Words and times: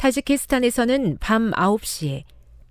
타지키스탄에서는 0.00 1.18
밤 1.20 1.50
9시에 1.50 2.22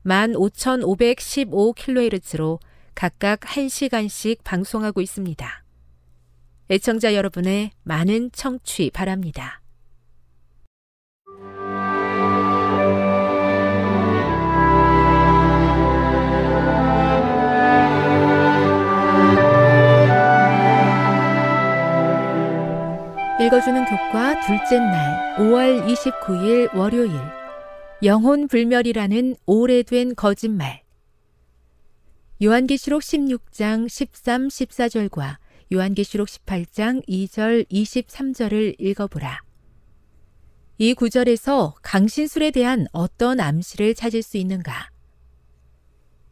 15,515kHz로 0.03 2.58
각각 2.95 3.42
1시간씩 3.42 4.43
방송하고 4.43 4.99
있습니다. 4.99 5.64
애청자 6.71 7.14
여러분의 7.14 7.70
많은 7.83 8.31
청취 8.31 8.89
바랍니다. 8.89 9.61
읽어주는 23.42 23.86
교과 23.86 24.45
둘째 24.45 24.80
날 24.80 25.38
5월 25.38 25.88
29일 25.88 26.76
월요일 26.76 27.14
영혼 28.04 28.50
불멸이라는 28.50 29.38
오래된 29.45 30.16
거짓말 30.16 30.83
요한계시록 32.44 33.02
16장 33.02 33.88
13, 33.88 34.50
14절과 34.50 35.38
요한계시록 35.72 36.27
18장 36.27 37.08
2절, 37.08 37.66
23절을 37.70 38.76
읽어보라. 38.77 39.39
이 40.77 40.94
구절에서 40.94 41.76
강신술에 41.82 42.52
대한 42.52 42.88
어떤 42.92 43.39
암시를 43.39 43.95
찾을 43.95 44.21
수 44.21 44.36
있는가? 44.36 44.89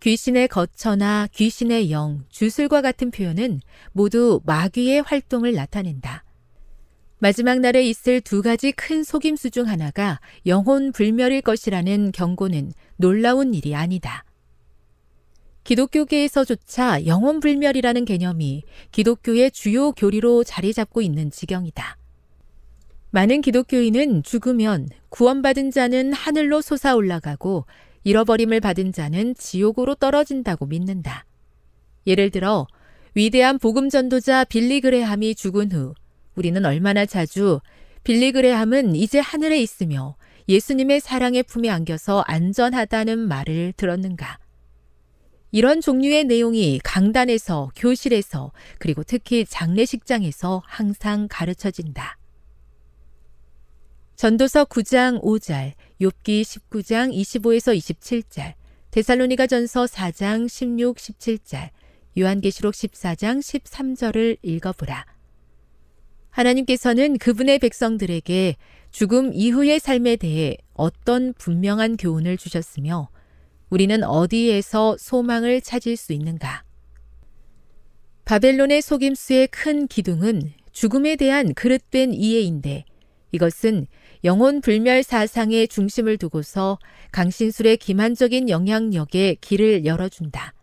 귀신의 0.02 0.50
거처나 0.50 1.28
귀신의 1.32 1.90
영, 1.90 2.26
주술과 2.28 2.82
같은 2.82 3.12
표현은 3.12 3.62
모두 3.94 4.42
마귀의 4.46 5.04
활동을 5.04 5.54
나타낸다. 5.54 6.27
마지막 7.20 7.60
날에 7.60 7.84
있을 7.84 8.22
두 8.22 8.44
가지 8.44 8.72
큰 8.72 9.04
속임수 9.04 9.50
중 9.50 9.68
하나가 9.68 10.20
영혼 10.46 10.92
불멸일 10.92 11.42
것이라는 11.42 12.12
경고는 12.12 12.74
놀라운 12.96 13.56
일이 13.56 13.74
아니다. 13.74 14.24
기독교계에서조차 15.64 17.08
영혼 17.08 17.40
불멸이라는 17.40 18.06
개념이 18.06 18.64
기독교의 18.92 19.50
주요 19.50 19.92
교리로 19.94 20.44
자리 20.44 20.74
잡고 20.74 21.02
있는 21.02 21.32
지경이다. 21.32 21.98
많은 23.10 23.42
기독교인은 23.42 24.22
죽으면 24.22 24.90
구원받은 25.10 25.72
자는 25.72 26.14
하늘로 26.14 26.62
솟아 26.62 26.94
올라가고 26.94 27.66
잃어버림을 28.04 28.60
받은 28.60 28.94
자는 28.94 29.34
지옥으로 29.34 29.96
떨어진다고 29.96 30.68
믿는다. 30.68 31.26
예를 32.06 32.30
들어 32.30 32.68
위대한 33.16 33.58
복음 33.58 33.90
전도자 33.90 34.44
빌리 34.44 34.82
그레함이 34.82 35.34
죽은 35.34 35.72
후 35.72 35.96
우리는 36.38 36.64
얼마나 36.66 37.06
자주 37.06 37.60
빌리 38.04 38.32
그레함은 38.32 38.96
이제 38.96 39.20
하늘에 39.20 39.60
있으며 39.60 40.16
예수님의 40.48 41.02
사랑의 41.02 41.44
품에 41.44 41.70
안겨서 41.70 42.24
안전하다는 42.28 43.20
말을 43.20 43.74
들었는가? 43.76 44.38
이런 45.52 45.82
종류의 45.82 46.26
내용이 46.26 46.80
강단에서, 46.84 47.72
교실에서, 47.76 48.52
그리고 48.78 49.04
특히 49.04 49.46
장례식장에서 49.46 50.62
항상 50.66 51.28
가르쳐진다. 51.30 52.18
전도서 54.16 54.66
9장 54.66 55.22
5절, 55.24 55.74
욥기 56.00 56.42
19장 56.42 57.14
25에서 57.14 57.76
27절, 57.76 58.54
데살로니가 58.92 59.48
전서 59.48 59.86
4장 59.86 60.48
16, 60.48 60.98
17절, 60.98 61.70
요한계시록 62.18 62.74
14장 62.74 63.40
13절을 63.40 64.38
읽어보라. 64.44 65.17
하나님께서는 66.38 67.18
그분의 67.18 67.58
백성들에게 67.60 68.56
죽음 68.92 69.32
이후의 69.34 69.80
삶에 69.80 70.18
대해 70.18 70.56
어떤 70.74 71.34
분명한 71.34 71.98
교훈을 71.98 72.38
주셨으며 72.38 73.10
우리는 73.70 74.04
어디에서 74.04 74.98
소망을 75.00 75.62
찾을 75.62 75.98
수 75.98 76.14
있는가? 76.14 76.64
바벨론의 78.26 78.82
속임수의 78.82 79.48
큰 79.48 79.88
기둥은 79.88 80.54
죽음에 80.72 81.16
대한 81.16 81.56
그릇된 81.56 82.14
이해인데 82.14 82.86
이것은 83.32 83.88
영혼 84.24 84.62
불멸 84.62 85.04
사상의 85.04 85.68
중심을 85.68 86.18
두고서 86.18 86.78
강신술의 87.12 87.78
기만적인 87.78 88.50
영향력에 88.50 89.38
길을 89.42 89.86
열어준다. 89.86 90.54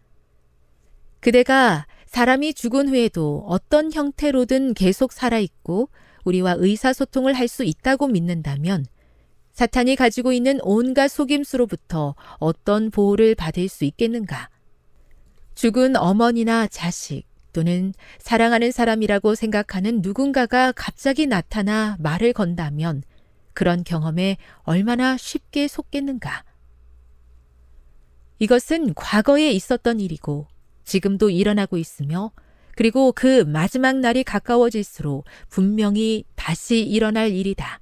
그대가 1.21 1.87
사람이 2.15 2.55
죽은 2.55 2.91
후에도 2.91 3.45
어떤 3.49 3.93
형태로든 3.93 4.75
계속 4.75 5.13
살아있고 5.13 5.89
우리와 6.23 6.55
의사소통을 6.59 7.35
할 7.35 7.49
수 7.49 7.65
있다고 7.65 8.07
믿는다면 8.07 8.87
사탄이 9.53 9.97
가지고 9.97 10.33
있는 10.33 10.61
온갖 10.63 11.09
속임수로부터 11.09 12.15
어떤 12.39 12.93
보호를 12.93 13.35
받을 13.35 13.69
수 13.69 13.85
있겠는가? 13.85 14.49
죽은 15.57 15.97
어머니나 15.97 16.69
자식 16.69 17.25
또는 17.53 17.93
사랑하는 18.21 18.71
사람이라고 18.71 19.35
생각하는 19.35 20.01
누군가가 20.01 20.71
갑자기 20.71 21.27
나타나 21.27 21.97
말을 21.99 22.33
건다면 22.33 23.03
그런 23.55 23.83
경험에 23.83 24.37
얼마나 24.63 25.17
쉽게 25.17 25.67
속겠는가? 25.67 26.45
이것은 28.39 28.95
과거에 28.95 29.51
있었던 29.51 29.99
일이고 29.99 30.47
지금도 30.85 31.31
일어나고 31.31 31.77
있으며 31.77 32.33
그리고 32.77 33.13
그 33.13 33.43
마지막 33.43 33.99
날이 33.99 34.25
가까워질수록 34.25 35.25
분명히 35.49 36.25
다시 36.35 36.81
일어날 36.81 37.31
일이다. 37.31 37.81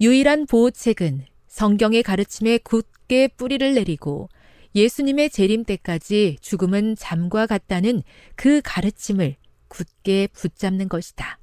유일한 0.00 0.46
보호책은 0.46 1.24
성경의 1.48 2.02
가르침에 2.02 2.58
굳게 2.58 3.28
뿌리를 3.28 3.74
내리고 3.74 4.28
예수님의 4.74 5.30
재림 5.30 5.64
때까지 5.64 6.36
죽음은 6.42 6.96
잠과 6.96 7.46
같다는 7.46 8.02
그 8.34 8.60
가르침을 8.62 9.36
굳게 9.68 10.28
붙잡는 10.34 10.88
것이다. 10.88 11.38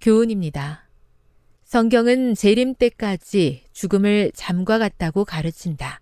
교훈입니다. 0.00 0.88
성경은 1.64 2.36
재림 2.36 2.74
때까지 2.76 3.64
죽음을 3.72 4.30
잠과 4.34 4.78
같다고 4.78 5.24
가르친다. 5.24 6.00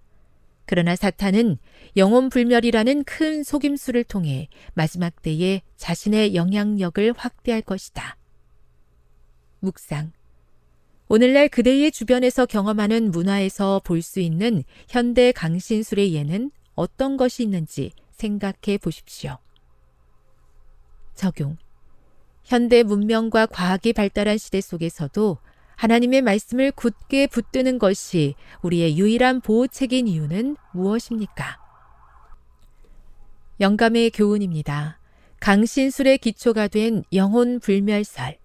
그러나 0.67 0.97
사탄은 0.97 1.59
영혼 1.97 2.29
불멸이라는 2.29 3.05
큰 3.05 3.43
속임수를 3.43 4.05
통해 4.05 4.49
마지막 4.75 5.23
때에 5.23 5.63
자신의 5.77 6.35
영향력을 6.35 7.15
확대할 7.17 7.63
것이다. 7.63 8.17
묵상. 9.61 10.13
오늘날 11.09 11.49
그대의 11.49 11.93
주변에서 11.93 12.47
경험하는 12.47 13.13
문화에서 13.13 13.81
볼 13.85 14.03
수 14.03 14.19
있는 14.21 14.65
현대 14.89 15.31
강신술의 15.33 16.13
예는 16.15 16.51
어떤 16.75 17.17
것이 17.17 17.45
있는지 17.45 17.93
생각해 18.11 18.79
보십시오. 18.83 19.39
적용. 21.15 21.57
현대 22.43 22.83
문명과 22.83 23.47
과학이 23.47 23.93
발달한 23.93 24.37
시대 24.37 24.61
속에서도 24.61 25.39
하나님의 25.77 26.23
말씀을 26.23 26.73
굳게 26.73 27.27
붙드는 27.29 27.79
것이 27.79 28.35
우리의 28.63 28.99
유일한 28.99 29.41
보호책인 29.41 30.09
이유는 30.09 30.57
무엇입니까? 30.73 31.59
영감의 33.61 34.11
교훈입니다. 34.11 34.99
강신술의 35.41 36.19
기초가 36.19 36.69
된 36.69 37.03
영혼 37.13 37.61
불멸설. 37.61 38.39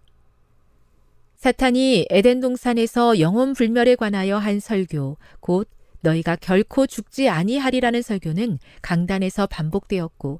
사탄이 1.37 2.05
에덴 2.09 2.39
동산에서 2.39 3.19
영혼 3.19 3.53
불멸에 3.53 3.95
관하여 3.95 4.37
한 4.37 4.59
설교, 4.59 5.17
곧 5.39 5.67
너희가 6.01 6.35
결코 6.35 6.85
죽지 6.85 7.29
아니하리라는 7.29 8.01
설교는 8.01 8.59
강단에서 8.81 9.47
반복되었고 9.47 10.39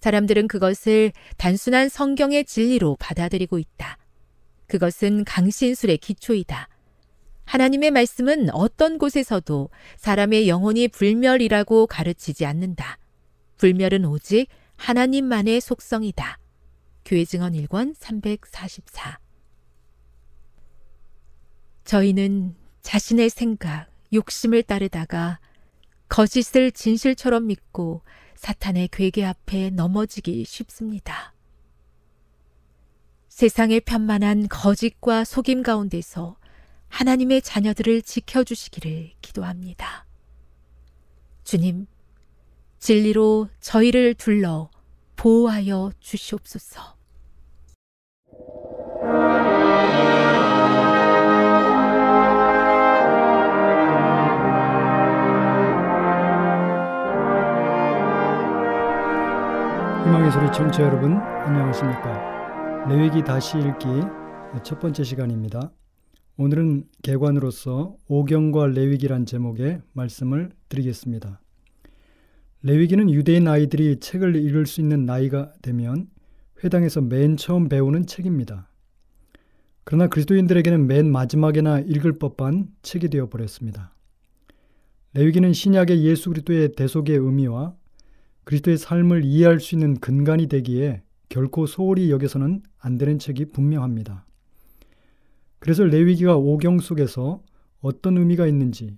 사람들은 0.00 0.48
그것을 0.48 1.12
단순한 1.36 1.88
성경의 1.88 2.44
진리로 2.44 2.96
받아들이고 2.98 3.58
있다. 3.58 3.98
그것은 4.66 5.24
강신술의 5.24 5.98
기초이다. 5.98 6.68
하나님의 7.44 7.92
말씀은 7.92 8.50
어떤 8.50 8.98
곳에서도 8.98 9.70
사람의 9.96 10.48
영혼이 10.48 10.88
불멸이라고 10.88 11.86
가르치지 11.86 12.44
않는다. 12.44 12.98
불멸은 13.58 14.04
오직 14.04 14.48
하나님만의 14.76 15.60
속성이다. 15.60 16.38
교회 17.04 17.24
증언 17.24 17.52
1권 17.52 17.94
344 17.96 19.18
저희는 21.84 22.56
자신의 22.82 23.30
생각, 23.30 23.86
욕심을 24.12 24.64
따르다가 24.64 25.38
거짓을 26.08 26.72
진실처럼 26.72 27.46
믿고 27.46 28.02
사탄의 28.34 28.88
괴계 28.88 29.24
앞에 29.24 29.70
넘어지기 29.70 30.44
쉽습니다. 30.44 31.35
세상의 33.36 33.80
편만한 33.80 34.48
거짓과 34.48 35.24
속임 35.24 35.62
가운데서 35.62 36.36
하나님의 36.88 37.42
자녀들을 37.42 38.00
지켜주시기를 38.00 39.10
기도합니다. 39.20 40.06
주님, 41.44 41.86
진리로 42.78 43.50
저희를 43.60 44.14
둘러 44.14 44.70
보호하여 45.16 45.92
주시옵소서. 46.00 46.96
희망의 60.06 60.32
소리 60.32 60.50
청취자 60.52 60.84
여러분 60.84 61.18
안녕하십니까 61.18 62.35
레위기 62.88 63.24
다시 63.24 63.58
읽기 63.58 63.86
첫 64.62 64.78
번째 64.78 65.02
시간입니다. 65.02 65.72
오늘은 66.36 66.84
개관으로서 67.02 67.96
오경과 68.06 68.68
레위기란 68.68 69.26
제목의 69.26 69.80
말씀을 69.92 70.50
드리겠습니다. 70.68 71.40
레위기는 72.62 73.10
유대인 73.10 73.48
아이들이 73.48 73.98
책을 73.98 74.36
읽을 74.36 74.66
수 74.66 74.80
있는 74.80 75.04
나이가 75.04 75.52
되면 75.62 76.06
회당에서 76.62 77.00
맨 77.00 77.36
처음 77.36 77.68
배우는 77.68 78.06
책입니다. 78.06 78.68
그러나 79.82 80.06
그리스도인들에게는 80.06 80.86
맨 80.86 81.10
마지막에나 81.10 81.80
읽을 81.80 82.20
법한 82.20 82.68
책이 82.82 83.08
되어 83.08 83.28
버렸습니다. 83.28 83.96
레위기는 85.14 85.52
신약의 85.52 86.04
예수 86.04 86.28
그리스도의 86.30 86.72
대속의 86.76 87.16
의미와 87.16 87.74
그리스도의 88.44 88.78
삶을 88.78 89.24
이해할 89.24 89.58
수 89.58 89.74
있는 89.74 89.98
근간이 89.98 90.46
되기에 90.46 91.02
결코 91.28 91.66
소홀히 91.66 92.10
여겨서는 92.10 92.62
안 92.78 92.98
되는 92.98 93.18
책이 93.18 93.46
분명합니다. 93.46 94.26
그래서 95.58 95.84
레위기가 95.84 96.36
오경 96.36 96.78
속에서 96.78 97.42
어떤 97.80 98.18
의미가 98.18 98.46
있는지, 98.46 98.96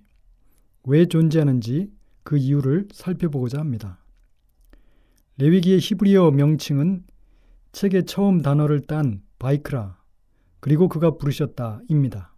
왜 0.83 1.05
존재하는지 1.05 1.91
그 2.23 2.37
이유를 2.37 2.87
살펴보고자 2.91 3.59
합니다. 3.59 4.03
레위기의 5.37 5.79
히브리어 5.79 6.31
명칭은 6.31 7.03
책의 7.71 8.05
처음 8.05 8.41
단어를 8.41 8.81
딴 8.81 9.21
바이크라, 9.39 9.97
그리고 10.59 10.87
그가 10.89 11.17
부르셨다입니다. 11.17 12.35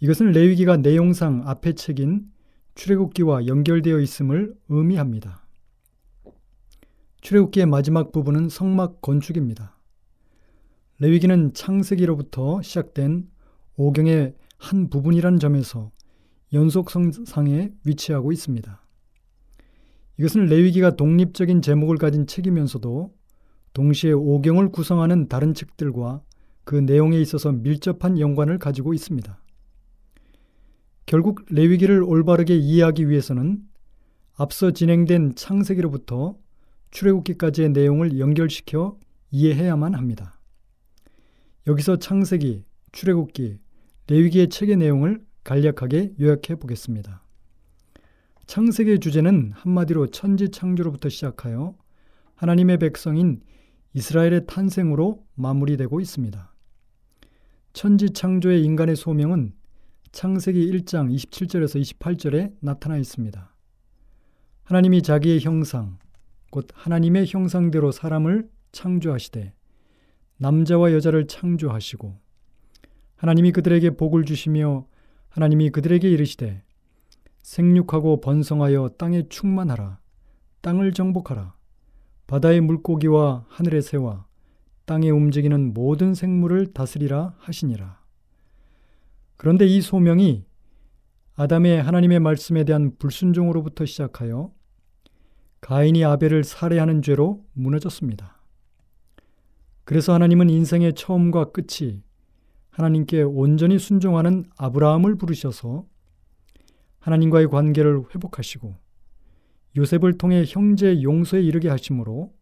이것은 0.00 0.32
레위기가 0.32 0.76
내용상 0.76 1.42
앞의 1.46 1.74
책인 1.74 2.30
출애굽기와 2.74 3.46
연결되어 3.46 4.00
있음을 4.00 4.54
의미합니다. 4.68 5.45
출애굽기의 7.26 7.66
마지막 7.66 8.12
부분은 8.12 8.48
성막 8.48 9.00
건축입니다. 9.00 9.76
레위기는 11.00 11.52
창세기로부터 11.54 12.62
시작된 12.62 13.28
오경의 13.74 14.36
한 14.58 14.88
부분이라는 14.88 15.40
점에서 15.40 15.90
연속성상에 16.52 17.72
위치하고 17.84 18.30
있습니다. 18.30 18.80
이것은 20.18 20.46
레위기가 20.46 20.94
독립적인 20.94 21.62
제목을 21.62 21.96
가진 21.96 22.28
책이면서도 22.28 23.12
동시에 23.74 24.12
오경을 24.12 24.68
구성하는 24.68 25.26
다른 25.26 25.52
책들과 25.52 26.22
그 26.62 26.76
내용에 26.76 27.20
있어서 27.20 27.50
밀접한 27.50 28.20
연관을 28.20 28.58
가지고 28.60 28.94
있습니다. 28.94 29.36
결국 31.06 31.44
레위기를 31.50 32.04
올바르게 32.04 32.54
이해하기 32.54 33.08
위해서는 33.08 33.64
앞서 34.36 34.70
진행된 34.70 35.34
창세기로부터 35.34 36.36
출애굽기까지의 36.96 37.70
내용을 37.70 38.18
연결시켜 38.18 38.98
이해해야만 39.30 39.94
합니다. 39.94 40.40
여기서 41.66 41.96
창세기, 41.96 42.64
출애굽기, 42.92 43.58
레위기의 44.06 44.48
책의 44.48 44.76
내용을 44.76 45.20
간략하게 45.44 46.14
요약해 46.18 46.54
보겠습니다. 46.54 47.22
창세기의 48.46 49.00
주제는 49.00 49.52
한마디로 49.54 50.06
천지 50.06 50.48
창조로부터 50.48 51.10
시작하여 51.10 51.76
하나님의 52.34 52.78
백성인 52.78 53.42
이스라엘의 53.92 54.46
탄생으로 54.46 55.22
마무리되고 55.34 56.00
있습니다. 56.00 56.54
천지 57.74 58.10
창조의 58.10 58.64
인간의 58.64 58.96
소명은 58.96 59.52
창세기 60.12 60.70
1장 60.70 61.14
27절에서 61.14 61.98
28절에 61.98 62.54
나타나 62.60 62.96
있습니다. 62.96 63.54
하나님이 64.62 65.02
자기의 65.02 65.40
형상, 65.40 65.98
곧 66.56 66.68
하나님의 66.72 67.26
형상대로 67.26 67.92
사람을 67.92 68.48
창조하시되 68.72 69.52
남자와 70.38 70.94
여자를 70.94 71.26
창조하시고 71.26 72.18
하나님이 73.16 73.52
그들에게 73.52 73.90
복을 73.90 74.24
주시며 74.24 74.86
하나님이 75.28 75.68
그들에게 75.68 76.10
이르시되 76.10 76.62
생육하고 77.42 78.22
번성하여 78.22 78.92
땅에 78.96 79.28
충만하라 79.28 80.00
땅을 80.62 80.94
정복하라 80.94 81.54
바다의 82.26 82.62
물고기와 82.62 83.44
하늘의 83.50 83.82
새와 83.82 84.24
땅에 84.86 85.10
움직이는 85.10 85.74
모든 85.74 86.14
생물을 86.14 86.72
다스리라 86.72 87.34
하시니라. 87.36 88.00
그런데 89.36 89.66
이 89.66 89.82
소명이 89.82 90.46
아담의 91.34 91.82
하나님의 91.82 92.20
말씀에 92.20 92.64
대한 92.64 92.96
불순종으로부터 92.96 93.84
시작하여 93.84 94.56
가인이 95.60 96.04
아벨을 96.04 96.44
살해하는 96.44 97.02
죄로 97.02 97.44
무너졌습니다. 97.52 98.36
그래서 99.84 100.12
하나님은 100.12 100.50
인생의 100.50 100.94
처음과 100.94 101.52
끝이 101.52 102.02
하나님께 102.70 103.22
온전히 103.22 103.78
순종하는 103.78 104.44
아브라함을 104.56 105.16
부르셔서 105.16 105.86
하나님과의 106.98 107.48
관계를 107.48 108.02
회복하시고 108.14 108.74
요셉을 109.76 110.18
통해 110.18 110.44
형제 110.46 111.02
용서에 111.02 111.40
이르게 111.40 111.68
하심으로 111.68 112.34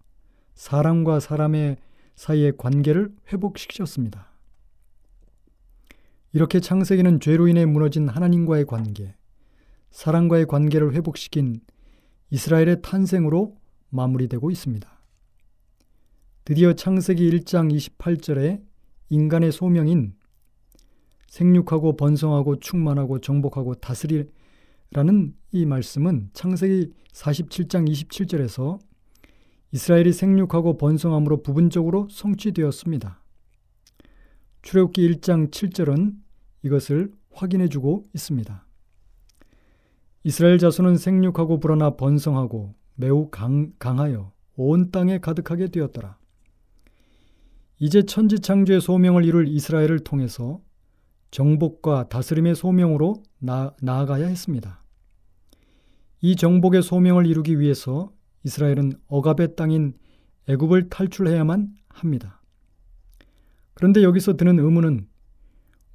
사람과 0.55 1.21
사람의 1.21 1.77
사이의 2.15 2.57
관계를 2.57 3.11
회복시키셨습니다. 3.33 4.31
이렇게 6.33 6.61
창세기는 6.61 7.21
죄로 7.21 7.47
인해 7.47 7.65
무너진 7.65 8.09
하나님과의 8.09 8.67
관계, 8.67 9.15
사랑과의 9.91 10.47
관계를 10.47 10.95
회복시킨 10.95 11.61
이스라엘의 12.35 12.83
탄생으로 12.83 13.57
마무리되고 13.91 14.51
있습니다. 14.51 14.91
드디어 16.45 16.73
창세기 16.73 17.31
1장 17.31 17.73
28절에 17.73 18.61
인간의 19.09 19.53
소명인 19.53 20.15
생육하고 21.29 21.97
번성하고 21.97 22.59
충만하고 22.59 23.21
정복하고 23.21 23.77
다스리라는 23.77 25.37
이 25.53 25.65
말씀은 25.65 26.31
창세기 26.33 26.93
47장 27.13 27.89
27절에서 27.89 28.81
이스라엘이 29.71 30.13
생육하고 30.13 30.77
번성함으로 30.77 31.41
부분적으로 31.41 32.09
성취되었습니다. 32.11 33.23
출애굽기 34.63 35.09
1장 35.09 35.53
7절은 35.53 36.17
이것을 36.65 37.13
확인해 37.33 37.69
주고 37.69 38.03
있습니다. 38.13 38.64
이스라엘 40.25 40.57
자손은 40.57 40.97
생육하고 40.97 41.61
불어나 41.61 41.91
번성하고 41.97 42.75
매우 42.95 43.29
강, 43.31 43.73
강하여 43.79 44.33
온 44.57 44.91
땅에 44.91 45.19
가득하게 45.19 45.69
되었더라. 45.69 46.17
이제 47.79 48.03
천지 48.03 48.41
창조의 48.41 48.81
소명을 48.81 49.25
이룰 49.25 49.47
이스라엘을 49.47 50.01
통해서 50.01 50.63
정복과 51.31 52.09
다스림의 52.09 52.55
소명으로 52.55 53.23
나, 53.39 53.75
나아가야 53.83 54.27
했습니다. 54.27 54.83
이 56.23 56.37
정복의 56.37 56.83
소명을 56.83 57.27
이루기 57.27 57.61
위해서 57.61 58.11
이스라엘은 58.45 58.93
억압의 59.09 59.57
땅인 59.57 59.93
애굽을 60.49 60.89
탈출해야만 60.89 61.75
합니다. 61.89 62.41
그런데 63.75 64.03
여기서 64.03 64.37
드는 64.39 64.59
의문은 64.59 65.07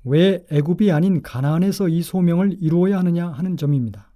왜 0.03 0.45
애굽이 0.51 0.91
아닌 0.91 1.23
가나안에서 1.23 1.87
이 1.87 2.03
소명을 2.03 2.57
이루어야 2.59 2.99
하느냐 2.99 3.29
하는 3.29 3.57
점입니다. 3.57 4.08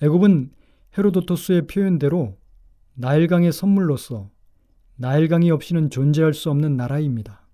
애굽은 0.00 0.52
헤로도토스의 0.96 1.66
표현대로 1.66 2.36
나일강의 2.94 3.52
선물로서 3.52 4.30
나일강이 4.96 5.50
없이는 5.50 5.90
존재할 5.90 6.34
수 6.34 6.50
없는 6.50 6.76
나라입니다. 6.76 7.48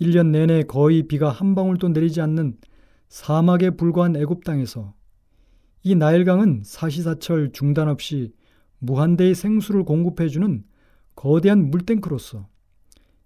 1년 0.00 0.28
내내 0.28 0.62
거의 0.64 1.06
비가 1.08 1.30
한 1.30 1.54
방울도 1.54 1.88
내리지 1.88 2.20
않는 2.20 2.58
사막에 3.08 3.70
불과한 3.70 4.16
애굽 4.16 4.44
땅에서 4.44 4.94
이 5.82 5.94
나일강은 5.94 6.62
사시사철 6.64 7.52
중단 7.52 7.88
없이 7.88 8.34
무한대의 8.78 9.34
생수를 9.34 9.84
공급해주는 9.84 10.64
거대한 11.14 11.70
물탱크로서 11.70 12.46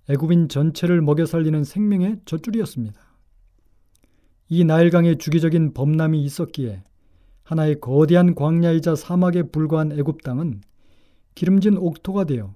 애굽인 0.08 0.48
전체를 0.48 1.00
먹여 1.00 1.26
살리는 1.26 1.64
생명의 1.64 2.20
젖줄이었습니다. 2.24 3.00
이 4.48 4.64
나일강에 4.64 5.16
주기적인 5.16 5.74
범람이 5.74 6.22
있었기에 6.22 6.84
하나의 7.50 7.80
거대한 7.80 8.36
광야이자 8.36 8.94
사막에 8.94 9.42
불과한 9.42 9.90
애굽 9.90 10.22
땅은 10.22 10.60
기름진 11.34 11.78
옥토가 11.78 12.22
되어 12.22 12.54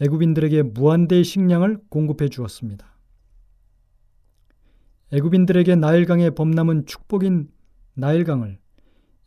애굽인들에게 0.00 0.62
무한대의 0.62 1.22
식량을 1.22 1.78
공급해 1.88 2.28
주었습니다. 2.28 2.86
애굽인들에게 5.12 5.76
나일강의 5.76 6.34
범람은 6.34 6.86
축복인 6.86 7.50
나일강을 7.94 8.58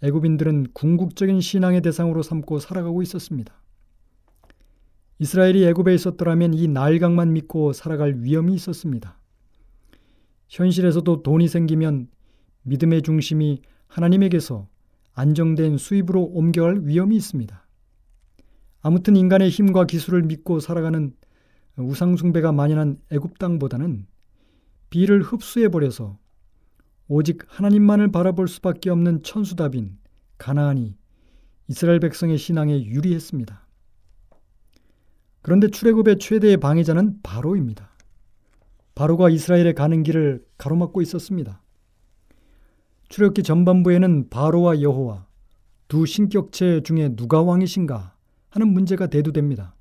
애굽인들은 0.01 0.73
궁극적인 0.73 1.39
신앙의 1.39 1.79
대상으로 1.79 2.21
삼고 2.21 2.59
살아가고 2.59 3.01
있었습니다. 3.03 3.53
이스라엘이 5.19 5.65
애굽에 5.65 5.93
있었더라면 5.95 6.53
이 6.53 6.67
나일강만 6.67 7.31
믿고 7.31 7.71
살아갈 7.71 8.15
위험이 8.17 8.55
있었습니다. 8.55 9.17
현실에서도 10.49 11.23
돈이 11.23 11.47
생기면 11.47 12.09
믿음의 12.63 13.03
중심이 13.03 13.61
하나님에게서 13.87 14.72
안정된 15.13 15.77
수입으로 15.77 16.23
옮겨갈 16.23 16.81
위험이 16.83 17.15
있습니다. 17.15 17.65
아무튼 18.81 19.15
인간의 19.15 19.49
힘과 19.49 19.85
기술을 19.85 20.23
믿고 20.23 20.59
살아가는 20.59 21.15
우상숭배가 21.77 22.51
만연한 22.51 22.99
애굽 23.11 23.39
땅보다는 23.39 24.05
비를 24.89 25.21
흡수해 25.21 25.69
버려서 25.69 26.19
오직 27.07 27.43
하나님만을 27.47 28.11
바라볼 28.11 28.47
수밖에 28.47 28.89
없는 28.89 29.23
천수답인 29.23 29.97
가나안이 30.37 30.97
이스라엘 31.67 31.99
백성의 31.99 32.37
신앙에 32.37 32.83
유리했습니다. 32.85 33.65
그런데 35.41 35.69
출애굽의 35.69 36.19
최대의 36.19 36.57
방해자는 36.57 37.21
바로입니다. 37.23 37.91
바로가 38.95 39.29
이스라엘에 39.29 39.73
가는 39.73 40.03
길을 40.03 40.45
가로막고 40.57 41.01
있었습니다. 41.01 41.62
출애굽기 43.13 43.43
전반부에는 43.43 44.29
바로와 44.31 44.81
여호와 44.81 45.27
두 45.87 46.07
신격체 46.07 46.81
중에 46.81 47.15
누가 47.15 47.43
왕이신가 47.43 48.15
하는 48.49 48.73
문제가 48.73 49.05
대두됩니다. 49.05 49.75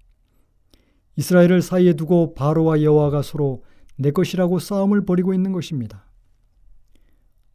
이스라엘을 1.16 1.62
사이에 1.62 1.94
두고 1.94 2.34
바로와 2.34 2.82
여호와가 2.82 3.22
서로 3.22 3.64
내 3.96 4.10
것이라고 4.10 4.58
싸움을 4.58 5.06
벌이고 5.06 5.32
있는 5.32 5.52
것입니다. 5.52 6.04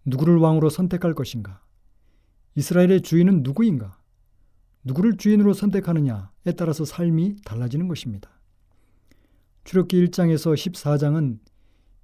누구를 0.05 0.37
왕으로 0.37 0.71
선택할 0.71 1.13
것인가? 1.13 1.61
이스라엘의 2.55 3.03
주인은 3.03 3.43
누구인가? 3.43 3.99
누구를 4.83 5.17
주인으로 5.17 5.53
선택하느냐에 5.53 6.53
따라서 6.57 6.85
삶이 6.85 7.35
달라지는 7.45 7.87
것입니다. 7.87 8.31
출애굽기 9.65 10.07
1장에서 10.07 10.55
14장은 10.55 11.37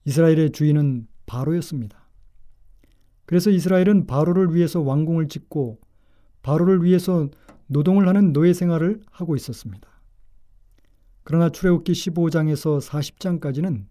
이스라엘의 0.05 0.51
주인은 0.51 1.07
바로였습니다. 1.25 2.02
그래서 3.25 3.49
이스라엘은 3.49 4.07
바로를 4.07 4.53
위해서 4.53 4.81
왕궁을 4.81 5.27
짓고 5.27 5.79
바로를 6.41 6.83
위해서 6.83 7.29
노동을 7.67 8.07
하는 8.07 8.33
노예 8.33 8.53
생활을 8.53 9.01
하고 9.11 9.35
있었습니다. 9.35 9.87
그러나 11.23 11.49
출애굽기 11.49 11.93
15장에서 11.93 12.81
40장까지는 12.81 13.85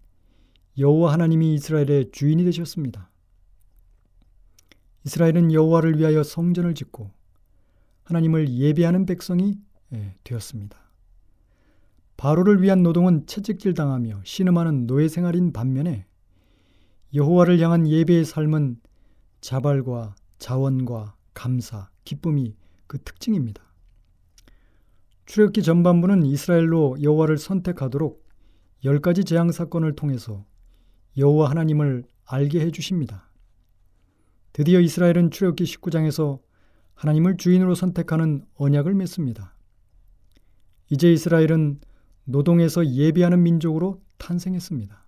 여호와 0.77 1.13
하나님이 1.13 1.55
이스라엘의 1.55 2.11
주인이 2.11 2.43
되셨습니다. 2.43 3.09
이스라엘은 5.05 5.51
여호와를 5.51 5.97
위하여 5.97 6.23
성전을 6.23 6.75
짓고 6.75 7.11
하나님을 8.03 8.49
예배하는 8.49 9.05
백성이 9.05 9.57
예, 9.93 10.15
되었습니다. 10.23 10.77
바로를 12.17 12.61
위한 12.61 12.83
노동은 12.83 13.25
채찍질 13.25 13.73
당하며 13.73 14.21
신음하는 14.23 14.87
노예 14.87 15.07
생활인 15.07 15.51
반면에 15.51 16.05
여호와를 17.13 17.59
향한 17.59 17.87
예배의 17.87 18.25
삶은 18.25 18.79
자발과 19.43 20.15
자원과 20.39 21.17
감사, 21.33 21.89
기쁨이 22.05 22.55
그 22.87 22.97
특징입니다. 22.99 23.61
출애굽기 25.25 25.63
전반부는 25.63 26.23
이스라엘로 26.23 27.01
여호와를 27.01 27.37
선택하도록 27.37 28.25
열 28.85 28.99
가지 28.99 29.25
재앙 29.25 29.51
사건을 29.51 29.97
통해서 29.97 30.45
여호와 31.17 31.49
하나님을 31.49 32.05
알게 32.25 32.61
해 32.61 32.71
주십니다. 32.71 33.29
드디어 34.53 34.79
이스라엘은 34.79 35.31
출애굽기 35.31 35.65
19장에서 35.65 36.39
하나님을 36.93 37.35
주인으로 37.35 37.75
선택하는 37.75 38.45
언약을 38.55 38.93
맺습니다. 38.93 39.57
이제 40.89 41.11
이스라엘은 41.11 41.81
노동에서 42.23 42.87
예배하는 42.87 43.43
민족으로 43.43 44.01
탄생했습니다. 44.19 45.05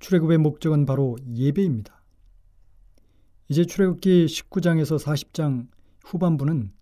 출애굽의 0.00 0.38
목적은 0.38 0.86
바로 0.86 1.16
예배입니다. 1.32 2.01
이제 3.52 3.66
출애굽기 3.66 4.24
19장에서 4.24 4.98
40장 4.98 5.66
후반부는 6.06 6.72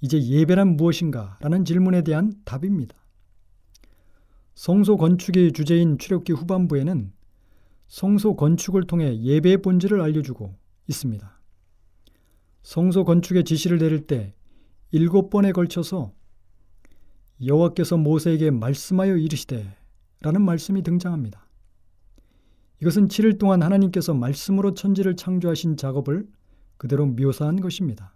이제 0.00 0.22
예배란 0.22 0.76
무엇인가? 0.76 1.36
라는 1.40 1.64
질문에 1.64 2.02
대한 2.02 2.32
답입니다. 2.44 2.94
성소 4.54 4.96
건축의 4.96 5.50
주제인 5.50 5.98
출애굽기 5.98 6.34
후반부에는 6.34 7.12
성소 7.88 8.36
건축을 8.36 8.84
통해 8.84 9.18
예배의 9.22 9.56
본질을 9.62 10.00
알려주고 10.00 10.54
있습니다. 10.86 11.40
성소 12.62 13.04
건축의 13.04 13.42
지시를 13.42 13.78
내릴 13.78 14.06
때 14.06 14.36
일곱 14.92 15.30
번에 15.30 15.50
걸쳐서 15.50 16.12
여호와께서 17.44 17.96
모세에게 17.96 18.52
말씀하여 18.52 19.16
이르시되 19.16 19.76
라는 20.20 20.42
말씀이 20.42 20.80
등장합니다. 20.82 21.43
이것은 22.80 23.08
7일 23.08 23.38
동안 23.38 23.62
하나님께서 23.62 24.14
말씀으로 24.14 24.74
천지를 24.74 25.16
창조하신 25.16 25.76
작업을 25.76 26.26
그대로 26.76 27.06
묘사한 27.06 27.60
것입니다. 27.60 28.14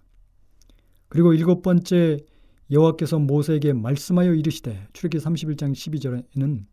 그리고 1.08 1.32
일곱 1.32 1.62
번째 1.62 2.18
여호와께서 2.70 3.18
모세에게 3.18 3.72
말씀하여 3.72 4.34
이르시되 4.34 4.88
출애굽기 4.92 5.24
31장 5.24 5.72
12절에는 5.72 6.66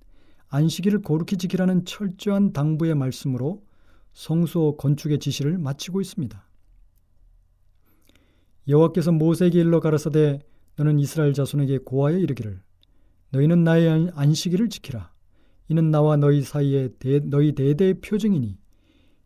안식일을 0.50 1.02
거룩히 1.02 1.38
지키라는 1.38 1.86
철저한 1.86 2.54
당부의 2.54 2.96
말씀으로 2.96 3.64
성소 4.14 4.78
건축의 4.78 5.20
지시를 5.20 5.58
마치고 5.58 6.02
있습니다. 6.02 6.44
여호와께서 8.68 9.12
모세에게 9.12 9.60
일러 9.60 9.80
가라사대 9.80 10.40
너는 10.78 11.00
이스라엘 11.00 11.34
자손에게 11.34 11.80
고하여 11.80 12.18
이르기를 12.18 12.62
너희는 13.32 13.64
나의 13.64 14.12
안식일을 14.14 14.70
지키라 14.70 15.12
이는 15.68 15.92
나와 15.92 16.16
너희 16.16 16.42
사이에 16.42 16.90
대, 17.00 17.20
너희 17.20 17.54
대대의 17.54 18.02
표징이니 18.02 18.58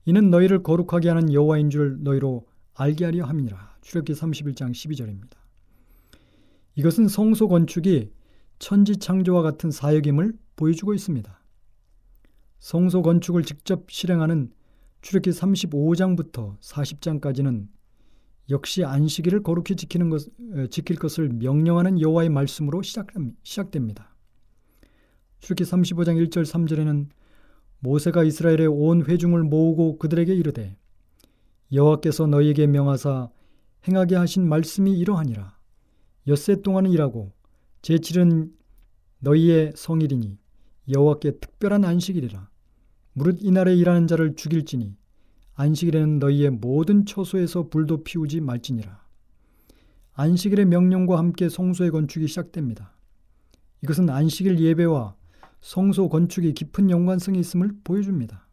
이는 0.05 0.29
너희를 0.29 0.63
거룩하게 0.63 1.09
하는 1.09 1.33
여호와인 1.33 1.69
줄 1.69 1.97
너희로 2.01 2.47
알게 2.73 3.05
하려 3.05 3.25
함이라. 3.25 3.77
출애굽기 3.81 4.13
31장 4.13 4.71
12절입니다. 4.71 5.37
이것은 6.75 7.07
성소 7.07 7.47
건축이 7.49 8.11
천지 8.57 8.97
창조와 8.97 9.41
같은 9.41 9.71
사역임을 9.71 10.33
보여주고 10.55 10.93
있습니다. 10.93 11.39
성소 12.59 13.01
건축을 13.01 13.43
직접 13.43 13.89
실행하는 13.89 14.51
출애굽기 15.01 15.37
35장부터 15.37 16.59
40장까지는 16.59 17.67
역시 18.49 18.83
안식일을 18.83 19.43
거룩히 19.43 19.75
지키는 19.75 20.09
것, 20.09 20.23
지킬 20.71 20.97
것을 20.97 21.29
명령하는 21.29 22.01
여호와의 22.01 22.29
말씀으로 22.29 22.81
시작됩니다. 22.81 24.15
출애굽기 25.39 25.63
35장 25.63 26.29
1절 26.29 26.43
3절에는 26.45 27.07
모세가 27.79 28.23
이스라엘의 28.23 28.67
온 28.67 29.05
회중을 29.05 29.43
모으고 29.43 29.97
그들에게 29.97 30.33
이르되 30.33 30.77
여호와께서 31.71 32.27
너희에게 32.27 32.67
명하사 32.67 33.29
행하게 33.87 34.15
하신 34.15 34.47
말씀이 34.47 34.91
이러하니라. 34.97 35.57
엿새 36.27 36.61
동안은 36.61 36.91
일하고 36.91 37.31
제7은 37.81 38.51
너희의 39.19 39.73
성일이니 39.75 40.37
여호와께 40.91 41.39
특별한 41.39 41.85
안식일이라. 41.85 42.49
무릇 43.13 43.37
이날에 43.41 43.75
일하는 43.75 44.07
자를 44.07 44.35
죽일지니 44.35 44.97
안식일에는 45.55 46.19
너희의 46.19 46.51
모든 46.51 47.05
처소에서 47.05 47.69
불도 47.69 48.03
피우지 48.03 48.41
말지니라. 48.41 48.99
안식일의 50.13 50.65
명령과 50.65 51.17
함께 51.17 51.47
성소의 51.47 51.91
건축이 51.91 52.27
시작됩니다. 52.27 52.93
이것은 53.81 54.09
안식일 54.09 54.59
예배와 54.59 55.15
성소 55.61 56.09
건축이 56.09 56.53
깊은 56.53 56.89
연관성이 56.89 57.39
있음을 57.39 57.71
보여줍니다. 57.83 58.47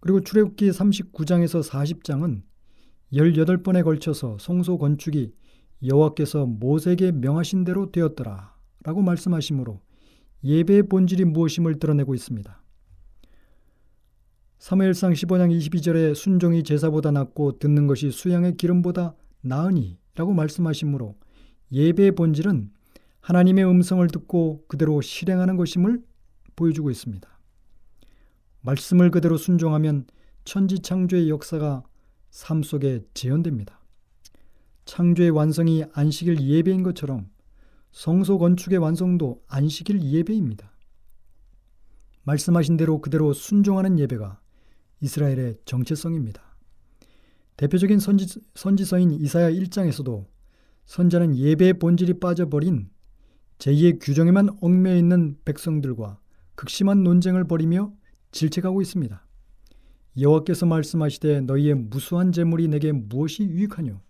그리고 0.00 0.20
출애굽기 0.20 0.70
39장에서 0.70 1.62
40장은 1.68 2.42
18번에 3.12 3.82
걸쳐서 3.82 4.38
성소 4.38 4.78
건축이 4.78 5.32
여호와께서 5.82 6.46
모세에게 6.46 7.12
명하신 7.12 7.64
대로 7.64 7.90
되었더라 7.90 8.54
라고 8.84 9.02
말씀하시므로 9.02 9.80
예배의 10.44 10.84
본질이 10.84 11.24
무엇임을 11.24 11.78
드러내고 11.78 12.14
있습니다. 12.14 12.62
사무엘상 14.58 15.12
15장 15.12 15.56
22절에 15.56 16.14
순종이 16.14 16.62
제사보다 16.64 17.10
낫고 17.12 17.58
듣는 17.58 17.86
것이 17.86 18.10
수양의 18.10 18.56
기름보다 18.56 19.14
나으니 19.40 19.98
라고 20.14 20.32
말씀하시므로 20.32 21.16
예배의 21.72 22.12
본질은 22.12 22.70
하나님의 23.20 23.64
음성을 23.64 24.06
듣고 24.08 24.64
그대로 24.68 25.00
실행하는 25.00 25.56
것임을 25.56 26.02
보여주고 26.56 26.90
있습니다. 26.90 27.28
말씀을 28.62 29.10
그대로 29.10 29.36
순종하면 29.36 30.06
천지 30.44 30.80
창조의 30.80 31.28
역사가 31.30 31.82
삶 32.30 32.62
속에 32.62 33.04
재현됩니다. 33.14 33.80
창조의 34.84 35.30
완성이 35.30 35.84
안식일 35.92 36.40
예배인 36.40 36.82
것처럼 36.82 37.28
성소 37.92 38.38
건축의 38.38 38.78
완성도 38.78 39.42
안식일 39.48 40.02
예배입니다. 40.02 40.72
말씀하신 42.22 42.76
대로 42.76 43.00
그대로 43.00 43.32
순종하는 43.32 43.98
예배가 43.98 44.40
이스라엘의 45.00 45.58
정체성입니다. 45.64 46.42
대표적인 47.56 47.98
선지, 47.98 48.40
선지서인 48.54 49.12
이사야 49.12 49.50
1장에서도 49.50 50.26
선자는 50.84 51.36
예배의 51.36 51.74
본질이 51.74 52.20
빠져버린 52.20 52.88
제2의 53.58 53.98
규정에만 54.00 54.58
얽매여 54.60 54.96
있는 54.96 55.36
백성들과 55.44 56.18
극심한 56.54 57.02
논쟁을 57.02 57.44
벌이며 57.44 57.92
질책하고 58.30 58.80
있습니다. 58.82 59.24
여호와께서 60.20 60.66
말씀하시되 60.66 61.42
너희의 61.42 61.74
무수한 61.74 62.32
재물이 62.32 62.68
내게 62.68 62.92
무엇이 62.92 63.44
유익하뇨? 63.44 64.00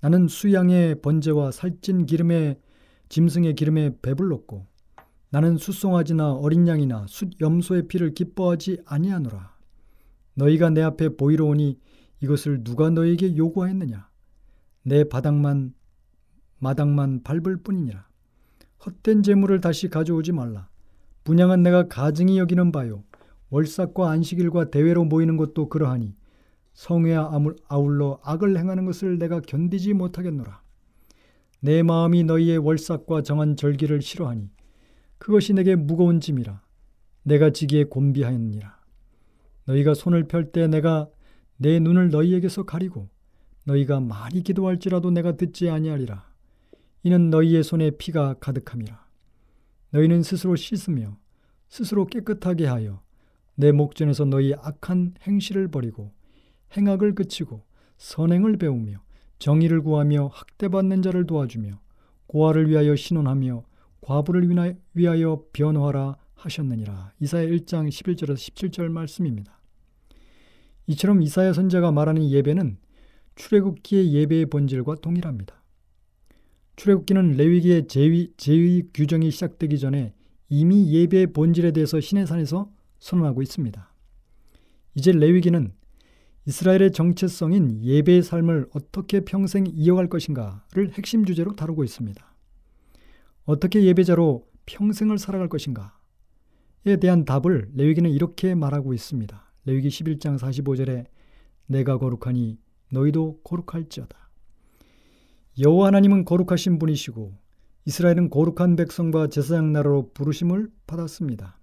나는 0.00 0.28
수양의 0.28 1.00
번제와 1.00 1.50
살찐 1.50 2.06
기름에 2.06 2.58
짐승의 3.08 3.54
기름에 3.54 3.96
배불렀고 4.00 4.66
나는 5.30 5.56
숫송아지나 5.56 6.34
어린 6.34 6.66
양이나 6.68 7.06
숫 7.08 7.40
염소의 7.40 7.88
피를 7.88 8.14
기뻐하지 8.14 8.82
아니하노라. 8.86 9.56
너희가 10.34 10.70
내 10.70 10.82
앞에 10.82 11.10
보이러 11.10 11.46
오니 11.46 11.78
이것을 12.22 12.64
누가 12.64 12.90
너희에게 12.90 13.36
요구하였느냐? 13.36 14.08
내 14.84 15.04
바닥만 15.04 15.74
마당만 16.58 17.22
밟을 17.22 17.58
뿐이니라. 17.62 18.07
헛된 18.84 19.22
재물을 19.22 19.60
다시 19.60 19.88
가져오지 19.88 20.32
말라. 20.32 20.68
분양은 21.24 21.62
내가 21.62 21.88
가증히 21.88 22.38
여기는 22.38 22.72
바요. 22.72 23.04
월삭과 23.50 24.10
안식일과 24.10 24.70
대회로 24.70 25.04
모이는 25.04 25.36
것도 25.36 25.68
그러하니 25.68 26.14
성회와 26.74 27.32
아울러 27.68 28.20
악을 28.22 28.56
행하는 28.56 28.84
것을 28.84 29.18
내가 29.18 29.40
견디지 29.40 29.94
못하겠노라. 29.94 30.62
내 31.60 31.82
마음이 31.82 32.24
너희의 32.24 32.58
월삭과 32.58 33.22
정한 33.22 33.56
절기를 33.56 34.00
싫어하니 34.00 34.50
그것이 35.18 35.54
내게 35.54 35.74
무거운 35.74 36.20
짐이라. 36.20 36.62
내가 37.24 37.50
지기에 37.50 37.84
곤비하였니라. 37.84 38.78
너희가 39.66 39.94
손을 39.94 40.28
펼 40.28 40.52
때 40.52 40.68
내가 40.68 41.08
내 41.56 41.80
눈을 41.80 42.10
너희에게서 42.10 42.62
가리고 42.62 43.08
너희가 43.64 44.00
많이 44.00 44.42
기도할지라도 44.42 45.10
내가 45.10 45.36
듣지 45.36 45.68
아니하리라. 45.68 46.27
이는 47.02 47.30
너희의 47.30 47.62
손에 47.62 47.90
피가 47.92 48.34
가득함이라. 48.34 49.06
너희는 49.90 50.22
스스로 50.22 50.56
씻으며 50.56 51.18
스스로 51.68 52.06
깨끗하게 52.06 52.66
하여 52.66 53.02
내 53.54 53.72
목전에서 53.72 54.24
너희 54.24 54.54
악한 54.54 55.14
행실을 55.22 55.68
버리고 55.68 56.12
행악을 56.76 57.14
그치고 57.14 57.64
선행을 57.96 58.56
배우며 58.56 59.02
정의를 59.38 59.82
구하며 59.82 60.30
학대받는 60.32 61.02
자를 61.02 61.26
도와주며 61.26 61.80
고아를 62.26 62.68
위하여 62.68 62.94
신원하며 62.94 63.64
과부를 64.00 64.48
위하여 64.94 65.42
변호하라 65.52 66.16
하셨느니라. 66.34 67.12
이사야 67.20 67.46
1장 67.46 67.88
11절에서 67.88 68.34
17절 68.34 68.88
말씀입니다. 68.88 69.58
이처럼 70.86 71.22
이사야 71.22 71.52
선자가 71.52 71.92
말하는 71.92 72.28
예배는 72.28 72.78
출애굽기의 73.34 74.12
예배의 74.14 74.46
본질과 74.46 74.96
동일합니다. 74.96 75.57
출애굽기는 76.78 77.32
레위기의 77.32 77.88
제위, 77.88 78.32
제의 78.36 78.84
규정이 78.94 79.32
시작되기 79.32 79.80
전에 79.80 80.14
이미 80.48 80.92
예배의 80.92 81.32
본질에 81.32 81.72
대해서 81.72 82.00
시내산에서 82.00 82.70
선언하고 83.00 83.42
있습니다. 83.42 83.92
이제 84.94 85.10
레위기는 85.10 85.72
이스라엘의 86.46 86.92
정체성인 86.92 87.82
예배의 87.82 88.22
삶을 88.22 88.68
어떻게 88.72 89.20
평생 89.20 89.66
이어갈 89.66 90.08
것인가를 90.08 90.92
핵심 90.92 91.24
주제로 91.24 91.52
다루고 91.52 91.82
있습니다. 91.82 92.24
어떻게 93.44 93.82
예배자로 93.82 94.46
평생을 94.66 95.18
살아갈 95.18 95.48
것인가에 95.48 95.90
대한 97.00 97.24
답을 97.24 97.70
레위기는 97.74 98.08
이렇게 98.08 98.54
말하고 98.54 98.94
있습니다. 98.94 99.52
레위기 99.64 99.88
11장 99.88 100.38
45절에 100.38 101.06
내가 101.66 101.98
거룩하니 101.98 102.60
너희도 102.92 103.40
거룩할지어다. 103.42 104.27
여호와 105.60 105.88
하나님은 105.88 106.24
거룩하신 106.24 106.78
분이시고 106.78 107.36
이스라엘은 107.84 108.30
거룩한 108.30 108.76
백성과 108.76 109.26
제사장 109.26 109.72
나라로 109.72 110.12
부르심을 110.14 110.70
받았습니다. 110.86 111.58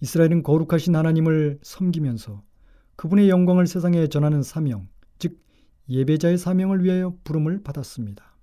이스라엘은 0.00 0.44
거룩하신 0.44 0.94
하나님을 0.94 1.58
섬기면서 1.62 2.44
그분의 2.94 3.30
영광을 3.30 3.66
세상에 3.66 4.06
전하는 4.06 4.44
사명, 4.44 4.86
즉 5.18 5.40
예배자의 5.88 6.38
사명을 6.38 6.84
위하여 6.84 7.16
부름을 7.24 7.64
받았습니다. 7.64 8.36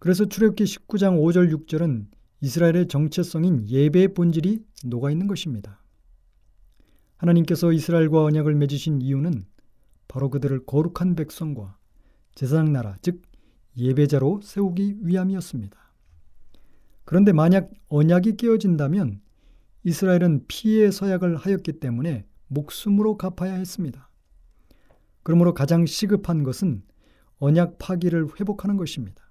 그래서 0.00 0.24
출애굽기 0.24 0.64
19장 0.64 1.20
5절 1.20 1.54
6절은 1.54 2.06
이스라엘의 2.40 2.88
정체성인 2.88 3.68
예배의 3.68 4.14
본질이 4.14 4.64
녹아 4.86 5.12
있는 5.12 5.28
것입니다. 5.28 5.82
하나님께서 7.18 7.72
이스라엘과 7.72 8.24
언약을 8.24 8.56
맺으신 8.56 9.02
이유는 9.02 9.46
바로 10.08 10.30
그들을 10.30 10.66
거룩한 10.66 11.14
백성과 11.14 11.76
제사장 12.34 12.72
나라, 12.72 12.96
즉 13.02 13.22
예배자로 13.76 14.40
세우기 14.42 14.98
위함이었습니다. 15.02 15.76
그런데 17.04 17.32
만약 17.32 17.70
언약이 17.88 18.36
깨어진다면 18.36 19.20
이스라엘은 19.84 20.44
피해 20.48 20.90
서약을 20.90 21.36
하였기 21.36 21.74
때문에 21.74 22.26
목숨으로 22.48 23.16
갚아야 23.16 23.54
했습니다. 23.54 24.10
그러므로 25.22 25.54
가장 25.54 25.86
시급한 25.86 26.42
것은 26.42 26.82
언약 27.38 27.78
파기를 27.78 28.28
회복하는 28.40 28.76
것입니다. 28.76 29.30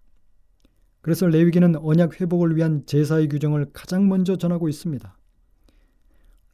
그래서 1.01 1.27
레위기는 1.27 1.75
언약 1.75 2.19
회복을 2.19 2.55
위한 2.55 2.85
제사의 2.85 3.27
규정을 3.29 3.67
가장 3.73 4.07
먼저 4.07 4.37
전하고 4.37 4.69
있습니다. 4.69 5.17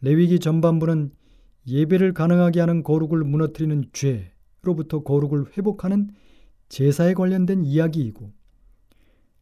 레위기 0.02 0.40
전반부는 0.40 1.12
예배를 1.68 2.14
가능하게 2.14 2.60
하는 2.60 2.84
거룩을 2.84 3.24
무너뜨리는 3.24 3.86
죄로부터 3.94 5.04
거룩을 5.04 5.58
회복하는 5.58 6.10
제사에 6.72 7.14
관련된 7.14 7.66
이야기이고 7.66 8.32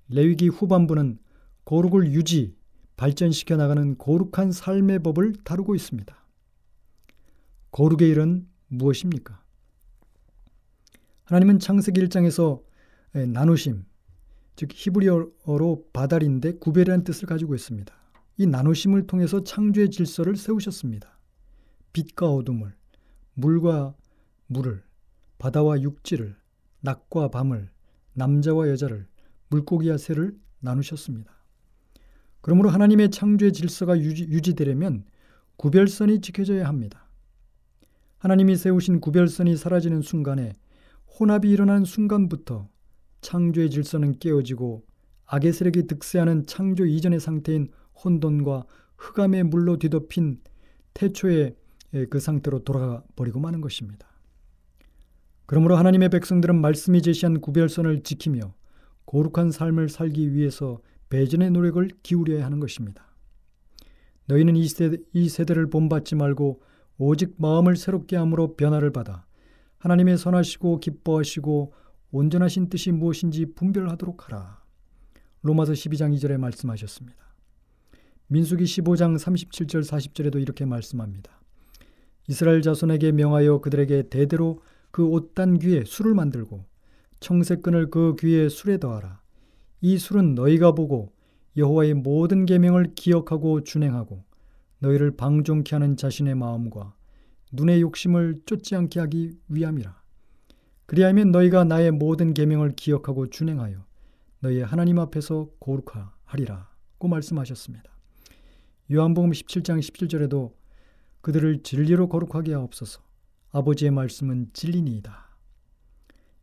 레위기 0.08 0.48
후반부는 0.48 1.20
거룩을 1.63 2.12
유지, 2.12 2.56
발전시켜 2.98 3.56
나가는 3.56 3.96
거룩한 4.00 4.52
삶의 4.52 5.04
법을 5.04 5.34
다루고 5.44 5.76
있습니다. 5.76 6.26
거룩의 7.70 8.10
일은 8.10 8.48
무엇입니까? 8.70 9.44
하나님은 11.26 11.60
창세기 11.60 12.02
1장에서 12.06 12.63
나누심, 13.12 13.86
즉 14.56 14.70
히브리어로 14.74 15.89
바달인데 15.94 16.54
구별이라는 16.54 17.04
뜻을 17.04 17.28
가지고 17.28 17.54
있습니다. 17.54 17.94
이 18.38 18.48
나누심을 18.48 19.06
통해서 19.06 19.44
창조의 19.44 19.92
질서를 19.92 20.36
세우셨습니다. 20.36 21.20
빛과 21.94 22.28
어둠을, 22.28 22.74
물과 23.36 23.94
물을, 24.48 24.82
바다와 25.38 25.80
육지를, 25.84 26.38
낮과 26.82 27.30
밤을, 27.30 27.70
남자와 28.13 28.70
여자를, 28.70 29.08
물고기와 29.50 29.98
새를 29.98 30.38
나누셨습니다. 30.60 31.32
그러므로 32.42 32.70
하나님의 32.70 33.12
창조의 33.12 33.54
질서가 33.54 34.00
유지, 34.00 34.56
되려면 34.56 35.06
구별선이 35.58 36.22
지켜져야 36.22 36.68
합니다. 36.68 37.10
하나님이 38.18 38.56
세우신 38.56 39.02
구별선이 39.02 39.58
사라지는 39.58 40.02
순간에 40.02 40.54
혼합이 41.20 41.50
일어난 41.50 41.84
순간부터 41.84 42.70
창조의 43.22 43.70
질서는 43.70 44.20
깨어지고 44.20 44.86
악의 45.26 45.54
세력이 45.54 45.88
득세하는 45.88 46.46
창조 46.46 46.86
이전의 46.86 47.20
상태인 47.20 47.70
혼돈과 48.04 48.65
흑암의 48.98 49.44
물로 49.44 49.78
뒤덮인 49.78 50.42
태초의 50.94 51.56
그 52.10 52.20
상태로 52.20 52.63
돌아가 52.63 53.04
버리고 53.15 53.39
마는 53.39 53.62
것입니다. 53.62 54.09
그러므로 55.50 55.78
하나님의 55.78 56.10
백성들은 56.10 56.62
말씀이 56.62 57.02
제시한 57.02 57.42
구별선을 57.42 58.04
지키며 58.04 58.54
거룩한 59.08 59.50
삶을 59.50 59.90
살기 59.90 60.36
위해서 60.36 60.80
배전의 61.10 61.50
노력을 61.50 61.90
기울여야 62.04 62.46
하는 62.46 62.60
것입니다. 62.60 63.04
너희는 64.28 64.56
이, 64.56 64.68
세대, 64.68 64.98
이 65.12 65.28
세대를 65.28 65.72
본받지 65.72 66.14
말고 66.14 66.62
오직 67.00 67.34
마음을 67.40 67.78
새롭게 67.78 68.16
함으로 68.16 68.56
변화를 68.58 68.92
받아 68.92 69.26
하나님의 69.80 70.20
선하시고 70.20 70.82
기뻐하시고 70.82 71.74
온전하신 72.12 72.70
뜻이 72.70 72.92
무엇인지 72.92 73.56
분별하도록 73.56 74.28
하라. 74.28 74.62
로마서 75.42 75.74
12장 75.74 76.16
2절에 76.16 76.38
말씀하셨습니다. 76.38 77.18
민수기 78.28 78.66
15장 78.66 79.18
37절 79.18 79.84
40절에도 79.84 80.40
이렇게 80.40 80.66
말씀합니다. 80.66 81.42
이스라엘 82.28 82.62
자손에게 82.62 83.14
명하여 83.14 83.62
그들에게 83.62 84.10
대대로 84.10 84.62
그 84.91 85.06
옷단 85.06 85.60
귀에 85.60 85.84
술을 85.86 86.13
만들고 86.13 86.65
청색끈을 87.19 87.89
그 87.89 88.15
귀에 88.19 88.49
술에 88.49 88.78
더하라. 88.78 89.21
이 89.82 89.97
술은 89.97 90.36
너희가 90.36 90.73
보고 90.73 91.13
여호와의 91.58 91.93
모든 91.95 92.45
계명을 92.45 92.93
기억하고 92.95 93.63
준행하고 93.63 94.23
너희를 94.80 95.15
방종케 95.17 95.75
하는 95.75 95.97
자신의 95.97 96.36
마음과 96.36 96.93
눈의 97.52 97.82
욕심을 97.82 98.41
쫓지 98.45 98.75
않게 98.75 98.99
하기 99.02 99.34
위함이라. 99.49 99.99
그리하면 100.86 101.32
너희가 101.32 101.65
나의 101.65 101.91
모든 101.91 102.34
계명을 102.34 102.73
기억하고 102.75 103.28
준행하여 103.28 103.86
너희의 104.39 104.65
하나님 104.65 104.99
앞에서 104.99 105.49
거룩하리라고 105.60 107.08
말씀하셨습니다. 107.08 107.91
요한복음 108.91 109.32
17장 109.32 109.80
17절에도 109.80 110.54
그들을 111.21 111.62
진리로 111.63 112.08
거룩하게 112.10 112.54
하옵소서. 112.54 113.02
아버지의 113.52 113.92
말씀은 113.92 114.52
진리니이다. 114.54 115.30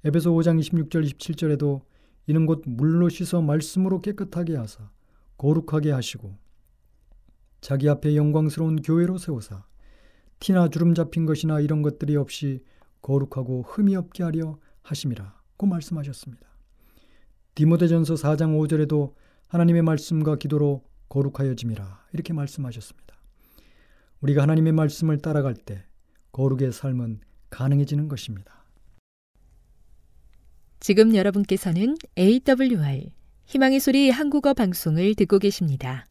에베소 0.04 0.32
5장 0.32 0.60
26절 0.60 1.04
27절에도 1.04 1.82
이는 2.26 2.46
곧 2.46 2.62
물로 2.66 3.08
씻어 3.08 3.40
말씀으로 3.40 4.00
깨끗하게 4.00 4.56
하사 4.56 4.90
거룩하게 5.38 5.92
하시고 5.92 6.36
자기 7.60 7.88
앞에 7.88 8.16
영광스러운 8.16 8.82
교회로 8.82 9.18
세우사 9.18 9.64
티나 10.40 10.68
주름 10.68 10.94
잡힌 10.94 11.26
것이나 11.26 11.60
이런 11.60 11.82
것들이 11.82 12.16
없이 12.16 12.62
거룩하고 13.02 13.62
흠이 13.62 13.94
없게 13.96 14.24
하려 14.24 14.58
하심이라고 14.82 15.66
말씀하셨습니다. 15.66 16.46
디모데전서 17.54 18.14
4장 18.14 18.58
5절에도 18.58 19.14
하나님의 19.48 19.82
말씀과 19.82 20.36
기도로 20.36 20.84
거룩하여짐이라 21.08 22.06
이렇게 22.12 22.32
말씀하셨습니다. 22.32 23.16
우리가 24.20 24.42
하나님의 24.42 24.72
말씀을 24.72 25.18
따라갈 25.18 25.54
때 25.54 25.84
거룩의 26.36 26.70
삶은 26.70 27.20
가능해지는 27.48 28.08
것입니다. 28.08 28.66
지금 30.80 31.14
여러분께서는 31.14 31.96
AWR 32.18 33.10
희망의 33.46 33.80
소리 33.80 34.10
한국어 34.10 34.52
방송을 34.52 35.14
듣고 35.14 35.38
계십니다. 35.38 36.06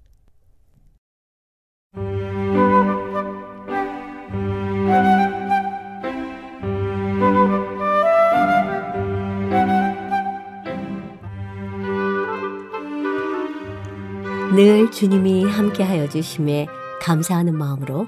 늘 14.55 14.89
주님이 14.89 15.43
함께하여 15.45 16.09
주심에 16.09 16.65
감사하는 17.01 17.55
마음으로 17.55 18.07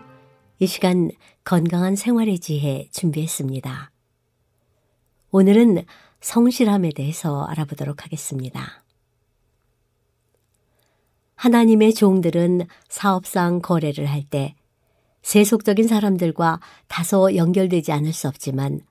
이 0.59 0.65
시간 0.65 1.11
건강한 1.43 1.95
생활의 1.95 2.39
지혜 2.39 2.87
준비했습니다. 2.91 3.91
오늘은 5.29 5.85
성실함에 6.19 6.93
대해서 6.95 7.43
알아보도록 7.43 8.03
하겠습니다. 8.03 8.83
하나님의 11.35 11.93
종들은 11.93 12.61
사업상 12.89 13.61
거래를 13.61 14.07
할 14.07 14.23
때 14.23 14.55
세속적인 15.21 15.87
사람들과 15.87 16.59
다소 16.87 17.35
연결되지 17.35 17.91
않을 17.91 18.11
수 18.11 18.27
없지만 18.27 18.81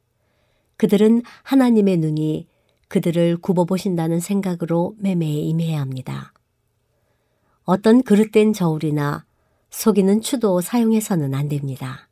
그들은 0.77 1.23
하나님의 1.43 1.97
눈이 1.97 2.47
그들을 2.87 3.39
굽어보신다는 3.39 4.21
생각으로 4.21 4.95
매매에 4.99 5.33
임해야 5.33 5.81
합니다. 5.81 6.33
어떤 7.65 8.03
그릇된 8.05 8.53
저울이나 8.53 9.26
속이는 9.77 10.23
추도 10.23 10.63
사용해서는 10.63 11.35
안 11.35 11.51
됩니다. 11.51 12.09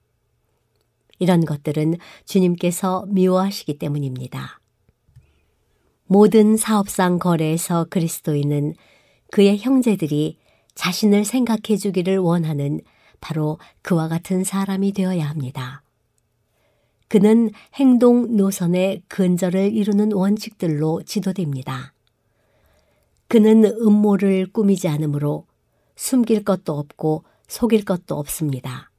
이런 1.18 1.46
것들은 1.46 1.96
주님께서 2.26 3.06
미워하시기 3.08 3.78
때문입니다. 3.78 4.60
모든 6.04 6.58
사업상 6.58 7.18
거래에서 7.18 7.86
그리스도인은 7.88 8.74
그의 9.30 9.56
형제들이 9.56 10.36
자신을 10.74 11.24
생각해 11.24 11.78
주기를 11.78 12.18
원하는 12.18 12.80
바로 13.22 13.58
그와 13.80 14.08
같은 14.08 14.44
사람이 14.44 14.92
되어야 14.92 15.26
합니다. 15.26 15.82
그는 17.08 17.50
행동 17.76 18.36
노선의 18.36 19.04
근절을 19.08 19.72
이루는 19.72 20.12
원칙들로 20.12 21.04
지도됩니다. 21.04 21.94
그는 23.26 23.64
음모를 23.64 24.52
꾸미지 24.52 24.86
않으므로 24.86 25.46
숨길 25.96 26.44
것도 26.44 26.78
없고 26.78 27.24
속일 27.54 27.84
것도 27.84 28.16
없습니다. 28.16 28.90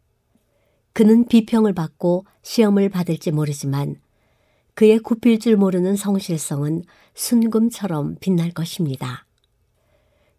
그는 0.94 1.28
비평을 1.28 1.74
받고 1.74 2.26
시험을 2.42 2.88
받을지 2.88 3.32
모르지만 3.32 3.98
그의 4.76 5.00
굽힐 5.00 5.40
줄 5.40 5.58
모르는 5.58 5.98
성실성은 5.98 6.84
순금처럼 7.16 8.16
빛날 8.22 8.52
것입니다. 8.52 9.26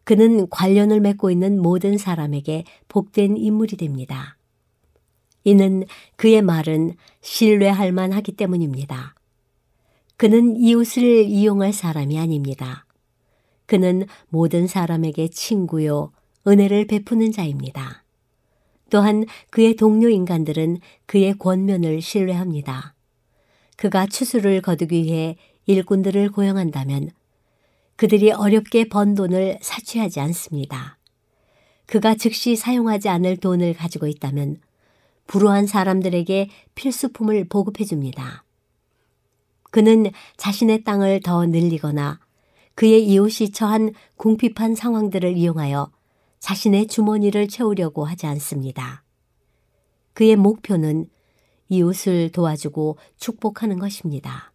그는 0.05 0.49
관련을 0.49 1.01
맺고 1.01 1.31
있는 1.31 1.61
모든 1.61 1.99
사람에게 1.99 2.65
복된 2.89 3.37
인물이 3.37 3.77
됩니다. 3.77 4.39
이는 5.45 5.85
그의 6.17 6.41
말은 6.41 6.95
신뢰할 7.21 7.93
만하기 7.93 8.33
때문입니다. 8.33 9.15
그는 10.17 10.57
이웃을 10.57 11.27
이용할 11.27 11.75
사람이 11.75 12.19
아닙니다. 12.19 12.87
그는 13.67 14.07
모든 14.31 14.67
사람에게 14.67 15.29
친구요, 15.29 16.13
은혜를 16.47 16.87
베푸는 16.87 17.31
자입니다. 17.31 18.06
또한 18.90 19.27
그의 19.51 19.77
동료 19.77 20.09
인간들은 20.09 20.79
그의 21.07 21.35
권면을 21.38 22.01
신뢰합니다. 22.01 22.94
그가 23.77 24.07
추수를 24.07 24.62
거두기 24.62 25.03
위해 25.03 25.37
일꾼들을 25.66 26.31
고용한다면 26.31 27.11
그들이 27.96 28.31
어렵게 28.31 28.88
번 28.88 29.14
돈을 29.14 29.59
사취하지 29.61 30.20
않습니다. 30.20 30.99
그가 31.87 32.14
즉시 32.14 32.57
사용하지 32.57 33.09
않을 33.09 33.38
돈을 33.38 33.75
가지고 33.75 34.07
있다면 34.07 34.59
불우한 35.27 35.66
사람들에게 35.66 36.51
필수품을 36.75 37.49
보급해 37.49 37.85
줍니다. 37.85 38.44
그는 39.70 40.11
자신의 40.37 40.85
땅을 40.85 41.20
더 41.20 41.44
늘리거나 41.46 42.20
그의 42.75 43.05
이웃이 43.07 43.51
처한 43.51 43.92
궁핍한 44.16 44.75
상황들을 44.75 45.37
이용하여 45.37 45.90
자신의 46.47 46.87
주머니를 46.87 47.49
채우려고 47.49 48.05
하지 48.05 48.27
않습니다. 48.27 49.03
그의 50.13 50.37
목표는 50.37 51.11
이웃을 51.69 52.31
도와주고 52.31 52.99
축복하는 53.17 53.81
것입니다. 53.81 54.53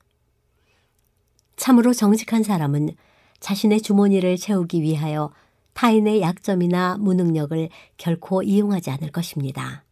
참으로 1.58 1.92
정직한 1.92 2.44
사람은 2.44 2.96
자신의 3.42 3.82
주머니를 3.82 4.38
채우기 4.38 4.82
위하여 4.82 5.34
타인의 5.74 6.22
약점이나 6.22 6.96
무능력을 6.98 7.68
결코 7.98 8.42
이용하지 8.42 8.90
않을 8.92 9.12
것입니다. 9.12 9.84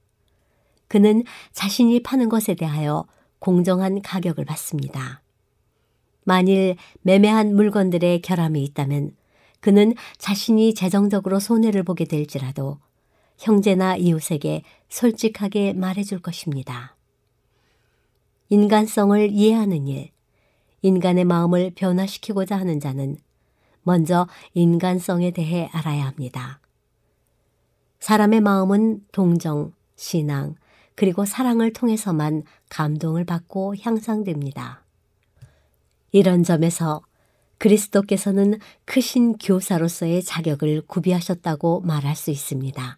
그는 0.88 1.26
자신이 1.52 2.02
파는 2.02 2.30
것에 2.30 2.56
대하여 2.56 3.08
공정한 3.40 4.02
가격을 4.02 4.46
받습니다. 4.46 5.22
만일 6.24 6.78
매매한 7.02 7.54
물건들의 7.58 8.22
결함이 8.22 8.64
있다면 8.64 9.18
그는 9.60 9.94
자신이 10.18 10.74
재정적으로 10.74 11.40
손해를 11.40 11.84
보게 11.84 12.06
될지라도 12.06 12.80
형제나 13.38 13.96
이웃에게 13.96 14.64
솔직하게 14.90 15.74
말해줄 15.74 16.22
것입니다. 16.22 16.96
인간성을 18.50 19.30
이해하는 19.32 19.88
일, 19.88 20.12
인간의 20.82 21.26
마음을 21.26 21.72
변화시키고자 21.76 22.58
하는 22.58 22.80
자는 22.80 23.18
먼저 23.84 24.28
인간성에 24.54 25.32
대해 25.32 25.70
알아야 25.72 26.06
합니다. 26.06 26.60
사람의 28.00 28.42
마음은 28.42 29.06
동정, 29.12 29.74
신앙, 29.96 30.56
그리고 30.96 31.26
사랑을 31.26 31.72
통해서만 31.74 32.44
감동을 32.70 33.26
받고 33.26 33.76
향상됩니다. 33.82 34.84
이런 36.12 36.44
점에서 36.44 37.02
그리스도께서는 37.60 38.58
크신 38.86 39.38
교사로서의 39.38 40.24
자격을 40.24 40.84
구비하셨다고 40.88 41.82
말할 41.82 42.16
수 42.16 42.32
있습니다. 42.32 42.98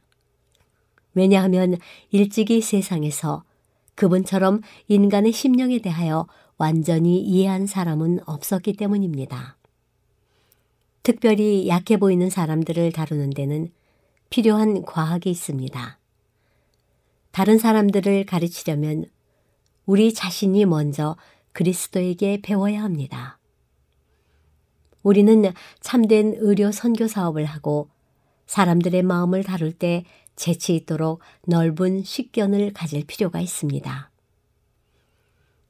왜냐하면 1.14 1.78
일찍이 2.12 2.62
세상에서 2.62 3.44
그분처럼 3.96 4.62
인간의 4.88 5.34
심령에 5.34 5.80
대하여 5.80 6.28
완전히 6.58 7.20
이해한 7.20 7.66
사람은 7.66 8.22
없었기 8.26 8.74
때문입니다. 8.74 9.58
특별히 11.04 11.68
약해 11.68 11.98
보이는 11.98 12.30
사람들을 12.30 12.92
다루는 12.92 13.32
데는 13.32 13.72
필요한 14.30 14.84
과학이 14.84 15.30
있습니다. 15.30 16.00
다른 17.32 17.58
사람들을 17.58 18.26
가르치려면 18.26 19.06
우리 19.86 20.14
자신이 20.14 20.66
먼저 20.66 21.18
그리스도에게 21.54 22.42
배워야 22.42 22.84
합니다. 22.84 23.41
우리는 25.04 25.44
참된 25.80 26.36
의료 26.38 26.72
선교 26.72 27.08
사업을 27.08 27.46
하고 27.46 27.90
사람들의 28.46 29.04
마음을 29.04 29.44
다룰 29.44 29.72
때 29.72 30.04
재치 30.36 30.76
있도록 30.76 31.22
넓은 31.48 32.04
식견을 32.04 32.74
가질 32.74 33.06
필요가 33.06 33.40
있습니다. 33.40 34.12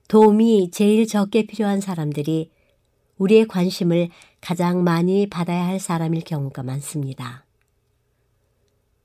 도움이 0.08 0.72
제일 0.72 1.08
적게 1.08 1.46
필요한 1.46 1.80
사람들이 1.80 2.52
우리의 3.18 3.48
관심을 3.48 4.10
가장 4.42 4.84
많이 4.84 5.28
받아야 5.28 5.66
할 5.68 5.80
사람일 5.80 6.24
경우가 6.24 6.64
많습니다. 6.64 7.46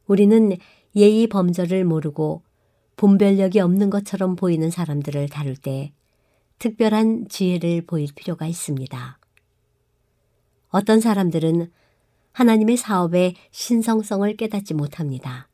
우리는 0.06 0.56
예의 0.94 1.26
범절을 1.26 1.84
모르고 1.84 2.42
분별력이 2.96 3.60
없는 3.60 3.90
것처럼 3.90 4.36
보이는 4.36 4.70
사람들을 4.70 5.28
다룰 5.28 5.54
때 5.56 5.92
특별한 6.58 7.28
지혜를 7.28 7.82
보일 7.86 8.08
필요가 8.14 8.46
있습니다. 8.46 9.18
어떤 10.68 11.00
사람들은 11.00 11.70
하나님의 12.32 12.76
사업의 12.76 13.34
신성성을 13.50 14.36
깨닫지 14.36 14.74
못합니다. 14.74 15.48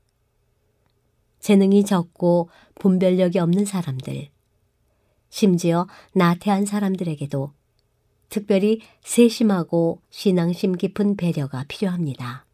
재능이 1.39 1.85
적고 1.85 2.49
분별력이 2.77 3.39
없는 3.39 3.65
사람들, 3.65 4.29
심지어 5.29 5.87
나태한 6.15 6.67
사람들에게도 6.67 7.53
특별히 8.29 8.81
세심하고 9.03 10.01
신앙심 10.11 10.73
깊은 10.73 11.17
배려가 11.17 11.65
필요합니다. 11.69 12.47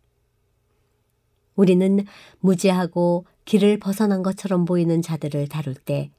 우리는 1.55 2.05
무지하고 2.41 3.27
길을 3.45 3.79
벗어난 3.79 4.23
것처럼 4.23 4.65
보이는 4.65 5.03
자들을 5.03 5.49
다룰 5.49 5.75
때 5.75 6.11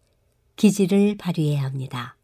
기지를 0.55 1.15
발휘해야 1.17 1.63
합니다. 1.63 2.17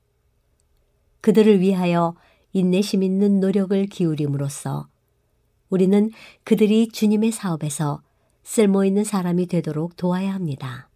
그들을 1.21 1.59
위하여 1.59 2.15
인내심 2.55 3.03
있는 3.03 3.41
노력을 3.41 3.85
기울임으로써 3.87 4.87
우리는 5.69 6.09
그들이 6.45 6.87
주님의 6.87 7.33
사업에서 7.33 8.01
쓸모 8.43 8.85
있는 8.85 9.03
사람이 9.03 9.47
되도록 9.47 9.97
도와야 9.97 10.33
합니다. 10.33 10.89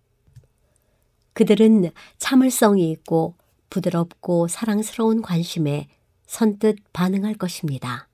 그들은 1.33 1.91
참을성이 2.17 2.89
있고 2.91 3.35
부드럽고 3.69 4.47
사랑스러운 4.47 5.21
관심에 5.21 5.89
선뜻 6.27 6.77
반응할 6.93 7.33
것입니다. 7.33 8.07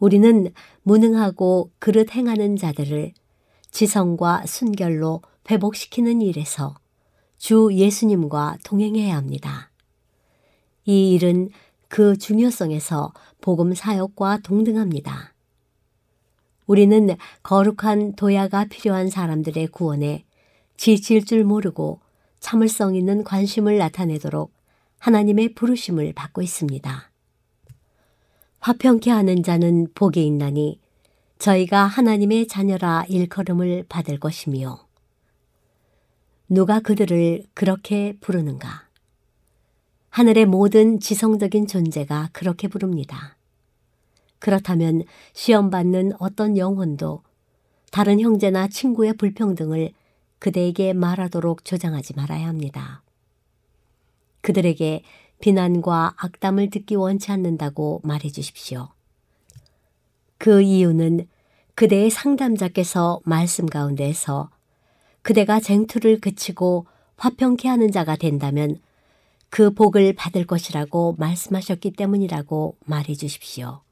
우리는 0.00 0.52
무능하고 0.82 1.70
그릇 1.78 2.16
행하는 2.16 2.56
자들을 2.56 3.12
지성과 3.70 4.46
순결로 4.46 5.22
회복시키는 5.48 6.22
일에서 6.22 6.74
주 7.38 7.70
예수님과 7.72 8.58
동행해야 8.64 9.14
합니다. 9.16 9.70
이 10.86 11.12
일은 11.12 11.50
그 11.94 12.18
중요성에서 12.18 13.12
복음 13.40 13.72
사역과 13.72 14.38
동등합니다. 14.42 15.32
우리는 16.66 17.16
거룩한 17.44 18.16
도야가 18.16 18.64
필요한 18.64 19.08
사람들의 19.08 19.68
구원에 19.68 20.24
지칠 20.76 21.24
줄 21.24 21.44
모르고 21.44 22.00
참을성 22.40 22.96
있는 22.96 23.22
관심을 23.22 23.78
나타내도록 23.78 24.52
하나님의 24.98 25.54
부르심을 25.54 26.14
받고 26.14 26.42
있습니다. 26.42 27.12
화평케 28.58 29.12
하는 29.12 29.44
자는 29.44 29.86
복이 29.94 30.26
있나니 30.26 30.80
저희가 31.38 31.84
하나님의 31.84 32.48
자녀라 32.48 33.04
일컬음을 33.08 33.84
받을 33.88 34.18
것이며 34.18 34.84
누가 36.48 36.80
그들을 36.80 37.44
그렇게 37.54 38.16
부르는가? 38.20 38.83
하늘의 40.14 40.46
모든 40.46 41.00
지성적인 41.00 41.66
존재가 41.66 42.28
그렇게 42.32 42.68
부릅니다. 42.68 43.36
그렇다면 44.38 45.02
시험받는 45.32 46.12
어떤 46.20 46.56
영혼도 46.56 47.24
다른 47.90 48.20
형제나 48.20 48.68
친구의 48.68 49.14
불평등을 49.14 49.90
그대에게 50.38 50.92
말하도록 50.92 51.64
조장하지 51.64 52.14
말아야 52.14 52.46
합니다. 52.46 53.02
그들에게 54.42 55.02
비난과 55.40 56.14
악담을 56.16 56.70
듣기 56.70 56.94
원치 56.94 57.32
않는다고 57.32 58.00
말해 58.04 58.30
주십시오. 58.30 58.90
그 60.38 60.62
이유는 60.62 61.26
그대의 61.74 62.10
상담자께서 62.10 63.18
말씀 63.24 63.66
가운데에서 63.66 64.50
그대가 65.22 65.58
쟁투를 65.58 66.20
그치고 66.20 66.86
화평케 67.16 67.66
하는 67.66 67.90
자가 67.90 68.14
된다면 68.14 68.78
그 69.54 69.70
복을 69.72 70.14
받을 70.14 70.48
것이라고 70.48 71.14
말씀하셨기 71.16 71.92
때문이라고 71.92 72.76
말해 72.86 73.14
주십시오. 73.14 73.82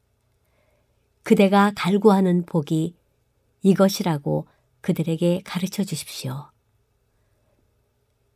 그대가 1.23 1.71
갈구하는 1.77 2.47
복이 2.47 2.97
이것이라고 3.63 4.49
그들에게 4.81 5.43
가르쳐 5.45 5.85
주십시오. 5.85 6.51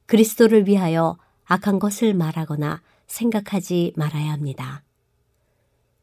그리스도를 0.07 0.69
위하여 0.69 1.19
악한 1.47 1.81
것을 1.81 2.15
말하거나 2.15 2.81
생각하지 3.09 3.95
말아야 3.97 4.31
합니다. 4.31 4.85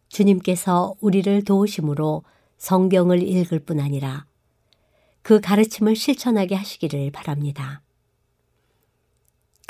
주님께서 0.10 0.94
우리를 1.00 1.46
도우심으로 1.46 2.26
성경을 2.58 3.24
읽을 3.24 3.60
뿐 3.60 3.80
아니라 3.80 4.26
그 5.22 5.40
가르침을 5.40 5.96
실천하게 5.96 6.56
하시기를 6.56 7.12
바랍니다. 7.12 7.82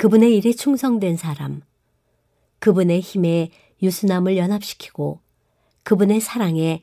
그분의 0.04 0.36
일에 0.36 0.52
충성된 0.52 1.16
사람, 1.16 1.62
그분의 2.58 3.00
힘에 3.00 3.48
유수남을 3.82 4.36
연합시키고 4.36 5.20
그분의 5.82 6.20
사랑에 6.20 6.82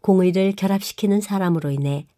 공의를 0.00 0.56
결합시키는 0.56 1.20
사람으로 1.20 1.70
인해 1.70 2.08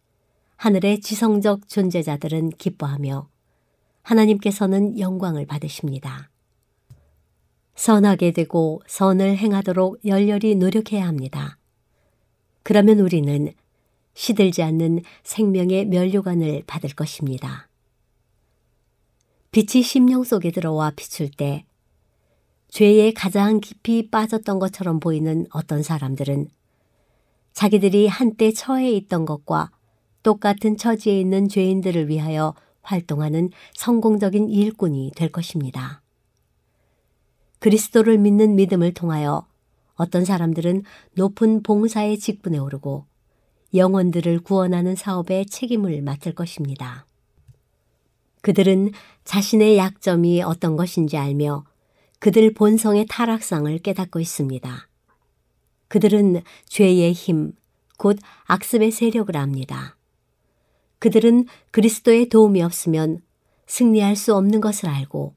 하늘의 0.55 1.01
지성적 1.01 1.67
존재자들은 1.67 2.49
기뻐하며 2.57 3.29
하나님께서는 4.01 4.97
영광을 4.97 5.45
받으십니다. 5.45 6.31
선하게 7.75 8.31
되고 8.31 8.81
선을 8.87 9.37
행하도록 9.37 10.03
열렬히 10.03 10.55
노력해야 10.55 11.05
합니다. 11.05 11.59
그러면 12.63 13.01
우리는 13.01 13.53
시들지 14.15 14.63
않는 14.63 15.03
생명의 15.21 15.85
면류관을 15.85 16.63
받을 16.65 16.95
것입니다. 16.95 17.68
빛이 19.51 19.81
심령 19.83 20.23
속에 20.23 20.51
들어와 20.51 20.91
비출 20.91 21.31
때 21.31 21.65
죄에 22.67 23.13
가장 23.13 23.59
깊이 23.59 24.09
빠졌던 24.11 24.59
것처럼 24.59 24.99
보이는 24.99 25.47
어떤 25.51 25.81
사람들은 25.81 26.47
자기들이 27.53 28.07
한때 28.07 28.51
처해 28.51 28.91
있던 28.91 29.25
것과 29.25 29.71
똑같은 30.21 30.77
처지에 30.77 31.19
있는 31.19 31.49
죄인들을 31.49 32.09
위하여 32.09 32.53
활동하는 32.83 33.49
성공적인 33.73 34.49
일꾼이 34.49 35.11
될 35.15 35.31
것입니다. 35.31 36.03
그리스도를 37.57 38.19
믿는 38.19 38.55
믿음을 38.55 38.93
통하여 38.93 39.47
어떤 39.95 40.25
사람들은 40.25 40.83
높은 41.15 41.63
봉사의 41.63 42.19
직분에 42.19 42.59
오르고 42.59 43.05
영혼들을 43.73 44.41
구원하는 44.41 44.95
사업에 44.95 45.43
책임을 45.45 46.01
맡을 46.03 46.33
것입니다. 46.35 47.07
그들은 48.41 48.91
자신의 49.29 49.77
약점이 49.77 50.41
어떤 50.41 50.75
것인지 50.75 51.15
알며 51.15 51.63
그들 52.17 52.51
본성의 52.55 53.05
타락상을 53.07 53.77
깨닫고 53.77 54.19
있습니다. 54.19 54.89
그들은 55.87 56.41
죄의 56.65 57.13
힘, 57.13 57.53
곧 57.99 58.17
악습의 58.45 58.89
세력을 58.89 59.37
압니다. 59.37 59.95
그들은 60.97 61.45
그리스도의 61.69 62.29
도움이 62.29 62.63
없으면 62.63 63.21
승리할 63.67 64.15
수 64.15 64.35
없는 64.35 64.61
것을 64.61 64.89
알고 64.89 65.35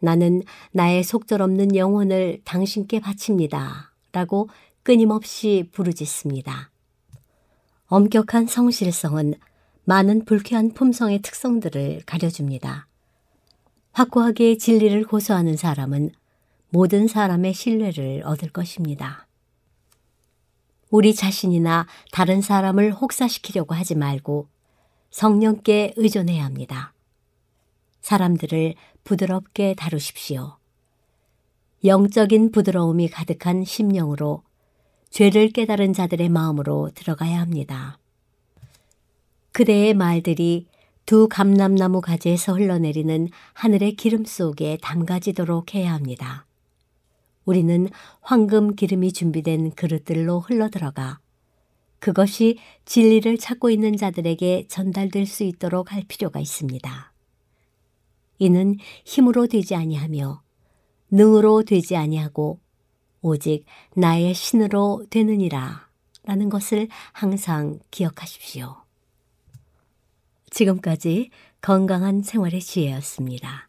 나는 0.00 0.42
나의 0.72 1.04
속절없는 1.04 1.76
영혼을 1.76 2.40
당신께 2.42 2.98
바칩니다. 2.98 3.94
라고 4.10 4.48
끊임없이 4.82 5.68
부르짖습니다. 5.70 6.72
엄격한 7.86 8.48
성실성은 8.48 9.34
많은 9.84 10.24
불쾌한 10.24 10.72
품성의 10.72 11.22
특성들을 11.22 12.02
가려줍니다. 12.06 12.86
확고하게 13.92 14.58
진리를 14.58 15.04
고수하는 15.04 15.56
사람은 15.56 16.12
모든 16.70 17.08
사람의 17.08 17.54
신뢰를 17.54 18.22
얻을 18.24 18.50
것입니다. 18.50 19.26
우리 20.90 21.14
자신이나 21.14 21.86
다른 22.10 22.40
사람을 22.40 22.92
혹사시키려고 22.92 23.74
하지 23.74 23.94
말고 23.94 24.48
성령께 25.10 25.94
의존해야 25.96 26.44
합니다. 26.44 26.92
사람들을 28.00 28.74
부드럽게 29.04 29.74
다루십시오. 29.74 30.56
영적인 31.84 32.50
부드러움이 32.50 33.08
가득한 33.08 33.64
심령으로 33.64 34.42
죄를 35.10 35.50
깨달은 35.50 35.92
자들의 35.92 36.28
마음으로 36.28 36.90
들어가야 36.94 37.40
합니다. 37.40 37.99
그대의 39.52 39.94
말들이 39.94 40.66
두 41.06 41.26
감람나무 41.28 42.00
가지에서 42.00 42.54
흘러내리는 42.54 43.28
하늘의 43.54 43.96
기름 43.96 44.24
속에 44.24 44.78
담가지도록 44.80 45.74
해야 45.74 45.92
합니다. 45.92 46.46
우리는 47.44 47.88
황금 48.20 48.76
기름이 48.76 49.12
준비된 49.12 49.72
그릇들로 49.72 50.40
흘러들어가 50.40 51.18
그것이 51.98 52.58
진리를 52.84 53.38
찾고 53.38 53.70
있는 53.70 53.96
자들에게 53.96 54.66
전달될 54.68 55.26
수 55.26 55.42
있도록 55.42 55.92
할 55.92 56.04
필요가 56.06 56.40
있습니다. 56.40 57.12
이는 58.38 58.76
힘으로 59.04 59.46
되지 59.48 59.74
아니하며 59.74 60.42
능으로 61.10 61.62
되지 61.62 61.96
아니하고 61.96 62.60
오직 63.20 63.64
나의 63.94 64.32
신으로 64.32 65.06
되느니라 65.10 65.88
라는 66.22 66.48
것을 66.48 66.88
항상 67.12 67.80
기억하십시오. 67.90 68.79
지금까지 70.50 71.30
건강한 71.60 72.22
생활의 72.22 72.60
지혜였습니다. 72.60 73.68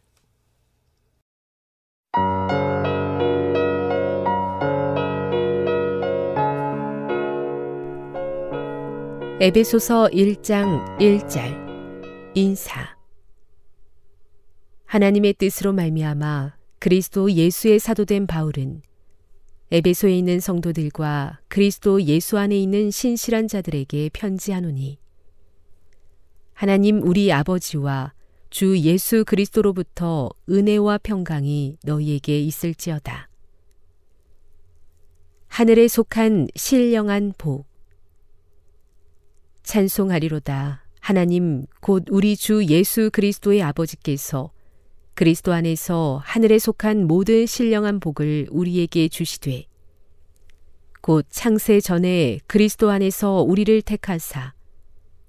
에베소서 9.41 10.09
1장 10.13 10.99
1절 10.99 12.35
인사 12.35 12.95
하나님의 14.85 15.33
뜻으로 15.33 15.73
말미암아 15.73 16.53
그리스도 16.77 17.31
예수의 17.31 17.79
사도된 17.79 18.27
바울은 18.27 18.83
에베소에 19.71 20.15
있는 20.15 20.39
성도들과 20.39 21.39
그리스도 21.47 22.03
예수 22.03 22.37
안에 22.37 22.55
있는 22.55 22.91
신실한 22.91 23.47
자들에게 23.47 24.11
편지하노니 24.13 25.00
하나님 26.61 27.01
우리 27.01 27.33
아버지와 27.33 28.13
주 28.51 28.77
예수 28.77 29.25
그리스도로부터 29.25 30.29
은혜와 30.47 30.99
평강이 30.99 31.79
너희에게 31.83 32.39
있을지어다. 32.39 33.29
하늘에 35.47 35.87
속한 35.87 36.49
신령한 36.55 37.33
복 37.39 37.65
찬송하리로다. 39.63 40.85
하나님 40.99 41.65
곧 41.79 42.05
우리 42.11 42.35
주 42.35 42.63
예수 42.65 43.09
그리스도의 43.11 43.63
아버지께서 43.63 44.51
그리스도 45.15 45.53
안에서 45.53 46.21
하늘에 46.23 46.59
속한 46.59 47.07
모든 47.07 47.47
신령한 47.47 47.99
복을 47.99 48.49
우리에게 48.51 49.07
주시되 49.07 49.65
곧 51.01 51.25
창세 51.31 51.81
전에 51.81 52.37
그리스도 52.45 52.91
안에서 52.91 53.41
우리를 53.41 53.81
택하사 53.81 54.53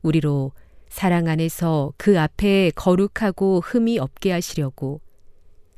우리로 0.03 0.53
사랑 0.93 1.27
안에서 1.27 1.95
그 1.97 2.21
앞에 2.21 2.71
거룩하고 2.77 3.63
흠이 3.65 3.99
없게 3.99 4.31
하시려고 4.31 5.01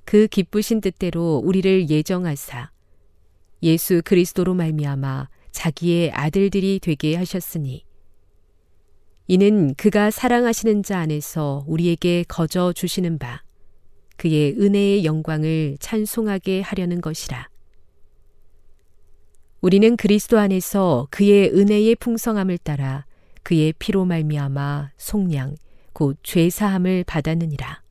그 0.05 0.27
기쁘신 0.27 0.81
뜻대로 0.81 1.41
우리를 1.43 1.89
예정하사 1.89 2.73
예수 3.63 4.03
그리스도로 4.05 4.55
말미암아 4.55 5.29
자기의 5.53 6.11
아들들이 6.11 6.81
되게 6.83 7.15
하셨으니 7.15 7.85
이는 9.29 9.75
그가 9.77 10.11
사랑하시는 10.11 10.83
자 10.83 10.99
안에서 10.99 11.65
우리에게 11.69 12.25
거저 12.27 12.73
주시는 12.73 13.19
바 13.19 13.45
그의 14.17 14.57
은혜의 14.59 15.05
영광을 15.05 15.77
찬송하게 15.79 16.61
하려는 16.61 17.01
것이라. 17.01 17.49
우리는 19.61 19.97
그리스도 19.97 20.39
안에서 20.39 21.07
그의 21.11 21.51
은혜의 21.51 21.95
풍성함을 21.97 22.59
따라 22.59 23.07
그의 23.45 23.73
피로 23.79 24.05
말미암아 24.05 24.91
속량 24.97 25.57
곧 25.93 26.19
죄사함을 26.25 27.05
받았느니라. 27.05 27.83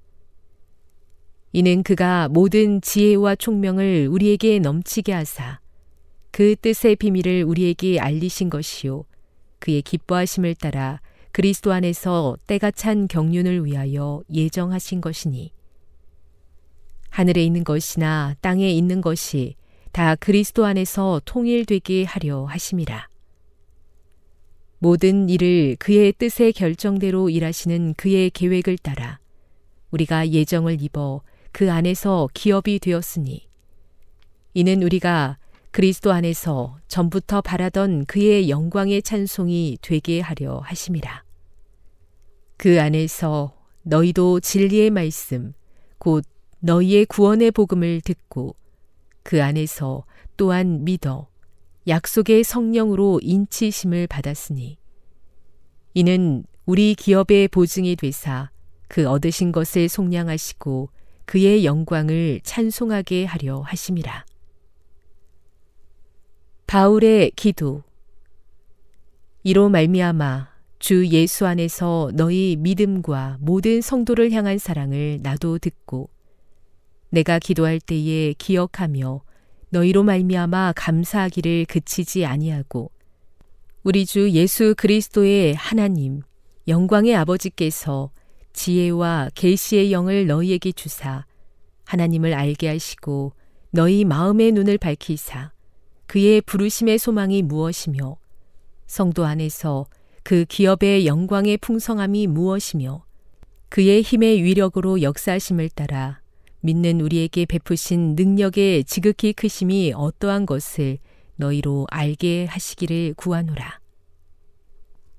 이는 1.54 1.84
그가 1.84 2.28
모든 2.30 2.82
지혜와 2.82 3.36
총명을 3.36 4.10
우리에게 4.12 4.60
넘치게 4.60 5.13
하사 5.13 5.60
그 6.32 6.56
뜻의 6.56 6.96
비밀을 6.96 7.44
우리에게 7.44 8.00
알리신 8.00 8.50
것이요 8.50 9.06
그의 9.60 9.84
기뻐하심을 9.84 10.56
따라 10.56 11.00
그리스도 11.32 11.72
안에서 11.72 12.38
때가 12.48 12.72
찬 12.72 13.08
경륜을 13.08 13.66
위하여 13.66 14.24
예정하신 14.32 15.00
것이니 15.00 15.52
하늘에 17.10 17.44
있는 17.44 17.63
것이나 17.63 18.36
땅에 18.42 18.72
있는 18.72 19.00
것이 19.00 19.56
다 19.92 20.16
그리스도 20.16 20.66
안에서 20.66 21.22
통일되게 21.26 22.06
하려 22.06 22.46
하심이라. 22.46 23.12
모든 24.84 25.30
일을 25.30 25.78
그의 25.80 26.12
뜻의 26.12 26.52
결정대로 26.52 27.30
일하시는 27.30 27.93
그의 27.93 28.30
계획을 28.30 28.78
따라 28.80 29.17
우리가 29.91 30.28
예정을 30.28 30.82
입어 30.82 31.22
그 31.54 31.72
안에서 31.72 32.28
기업이 32.34 32.80
되었으니 32.80 33.48
이는 34.54 34.84
우리가 34.84 35.38
그리스도 35.72 36.12
안에서 36.12 36.80
전부터 36.89 37.39
바라던 37.39 38.08
그의 38.08 38.50
영광의 38.50 39.04
찬송이 39.04 39.78
되게 39.82 40.19
하려 40.19 40.60
하심이라. 40.60 41.24
그 42.58 42.82
안에서 42.82 43.56
너희도 43.84 44.41
진리의 44.41 44.89
말씀, 44.89 45.54
곧 45.98 46.26
너희의 46.60 47.06
구원의 47.06 47.52
복음을 47.52 48.02
듣고 48.02 48.58
그 49.24 49.41
안에서 49.41 50.04
또한 50.36 50.84
믿어 50.84 51.30
약속의 51.88 52.43
성령으로 52.43 53.19
인치심을 53.22 54.08
받았으니 54.08 54.78
이는 55.93 56.43
우리 56.65 56.96
기업의 56.96 57.50
보증이 57.50 57.96
되사 57.96 58.50
그 58.88 59.08
얻으신 59.08 59.52
것을 59.52 59.89
속량하시고 59.89 60.89
그의 61.26 61.65
영광을 61.65 62.39
찬송하게 62.43 63.26
하려 63.26 63.62
하심이라. 63.62 64.26
바울의 66.67 67.31
기도 67.36 67.84
이로 69.44 69.69
말미암아 69.69 70.54
주 70.79 71.08
예수 71.08 71.46
안에서 71.46 72.12
너희 72.13 72.56
믿음과 72.58 73.38
모든 73.42 73.81
성도를 73.81 74.31
향한 74.31 74.58
사랑을 74.58 75.19
나도 75.21 75.60
듣고 75.60 76.10
내가 77.10 77.40
기도할 77.40 77.79
때에 77.79 78.34
기억하며 78.34 79.21
너희로 79.74 80.04
말미암아 80.04 80.74
감사하기를 80.76 81.65
그치지 81.65 82.26
아니하고 82.26 82.92
우리 83.84 84.06
주 84.06 84.30
예수 84.30 84.76
그리스도의 84.78 85.56
하나님 85.56 86.21
영광의 86.67 87.15
아버지께서 87.15 88.12
지혜와 88.54 89.32
계시의 89.34 89.92
영을 89.92 90.28
너희에게 90.28 90.74
주사 90.74 91.26
하나님을 91.86 92.36
알게 92.36 92.67
하시고 92.67 93.34
너희 93.71 94.06
마음의 94.06 94.52
눈을 94.52 94.78
밝히사 94.78 95.52
그의 96.06 96.42
부르심의 96.42 97.00
소망이 97.00 97.42
무엇이며 97.42 98.17
성도 98.86 99.26
안에서 99.26 99.88
그 100.21 100.46
기업의 100.46 101.08
영광의 101.08 101.58
풍성함이 101.58 102.28
무엇이며 102.28 103.04
그의 103.69 104.04
힘의 104.04 104.44
위력으로 104.44 105.02
역사하심을 105.02 105.69
따라 105.69 106.23
믿는 106.66 107.02
우리에게 107.02 107.46
베푸신 107.46 108.16
능력의 108.16 108.86
지극히 108.86 109.34
크심이 109.34 109.92
어떠한 109.94 110.46
것을 110.46 110.98
너희로 111.36 111.88
알게 111.92 112.46
하시기를 112.46 113.16
구하노라. 113.18 113.80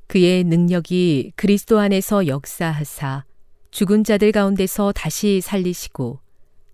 그의 0.07 0.45
능력이 0.45 1.33
그리스도 1.37 1.79
안에서 1.79 2.27
역사하사 2.29 3.25
죽은 3.71 4.05
자들 4.05 4.33
가운데서 4.33 4.93
다시 4.93 5.43
살리시고 5.43 6.21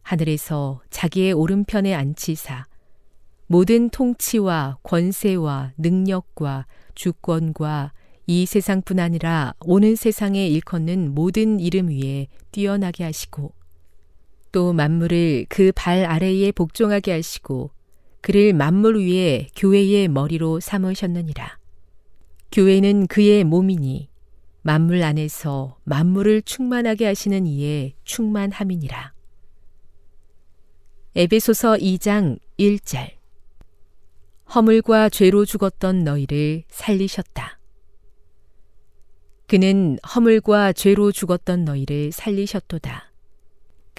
하늘에서 0.03 0.83
자기의 0.91 1.33
오른편에 1.33 1.93
앉히사 1.93 2.67
모든 3.49 3.91
통치와 3.91 4.79
권세와 4.85 5.73
능력과 5.79 6.67
주권과 6.95 7.93
이 8.29 8.47
세상뿐 8.47 9.01
아니라 9.01 9.55
오는 9.65 9.97
세상에 9.97 10.47
일컫는 10.47 11.13
모든 11.13 11.59
이름 11.59 11.89
위에 11.89 12.29
뛰어나게 12.53 13.03
하시고 13.03 13.53
또 14.53 14.73
만물을 14.73 15.47
그 15.49 15.73
발 15.73 16.05
아래에 16.05 16.53
복종하게 16.53 17.13
하시고 17.13 17.71
그를 18.21 18.53
만물 18.53 18.99
위에 18.99 19.49
교회의 19.57 20.09
머리로 20.09 20.61
삼으셨느니라. 20.61 21.59
교회는 22.53 23.07
그의 23.07 23.45
몸이니 23.45 24.11
만물 24.63 25.03
안에서 25.03 25.79
만물을 25.85 26.43
충만하게 26.43 27.07
하시는 27.07 27.47
이의 27.47 27.95
충만함이니라. 28.05 29.15
에베소서 31.17 31.77
2장 31.77 32.39
1절 32.59 33.13
허물과 34.55 35.09
죄로 35.11 35.45
죽었던 35.45 36.05
너희를 36.05 36.65
살리셨다. 36.69 37.59
그는 39.47 39.99
허물과 40.15 40.73
죄로 40.73 41.11
죽었던 41.11 41.65
너희를 41.65 42.13
살리셨도다. 42.13 43.10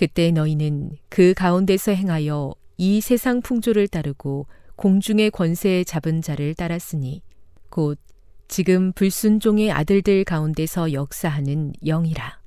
그때 0.01 0.31
너희는 0.31 0.97
그 1.09 1.35
가운데서 1.35 1.91
행하여 1.91 2.55
이 2.77 3.01
세상 3.01 3.39
풍조를 3.39 3.87
따르고 3.87 4.47
공중의 4.75 5.29
권세에 5.29 5.83
잡은 5.83 6.23
자를 6.23 6.55
따랐으니 6.55 7.21
곧 7.69 7.99
지금 8.47 8.93
불순종의 8.93 9.71
아들들 9.71 10.23
가운데서 10.23 10.93
역사하는 10.93 11.73
영이라. 11.85 12.39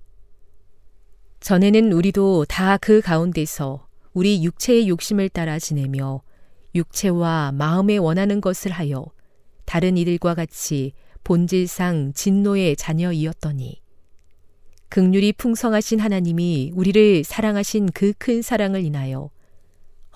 전에는 1.38 1.92
우리도 1.92 2.46
다 2.46 2.76
그 2.78 3.00
가운데서 3.00 3.86
우리 4.14 4.42
육체의 4.42 4.88
욕심을 4.88 5.28
따라 5.28 5.60
지내며 5.60 6.22
육체와 6.74 7.52
마음에 7.52 7.98
원하는 7.98 8.40
것을 8.40 8.72
하여 8.72 9.06
다른 9.64 9.96
이들과 9.96 10.34
같이 10.34 10.92
본질상 11.22 12.14
진노의 12.14 12.74
자녀이었더니 12.74 13.83
극률이 14.94 15.32
풍성하신 15.32 15.98
하나님이 15.98 16.70
우리를 16.72 17.24
사랑하신 17.24 17.86
그 17.86 18.12
큰 18.16 18.42
사랑을 18.42 18.84
인하여 18.84 19.28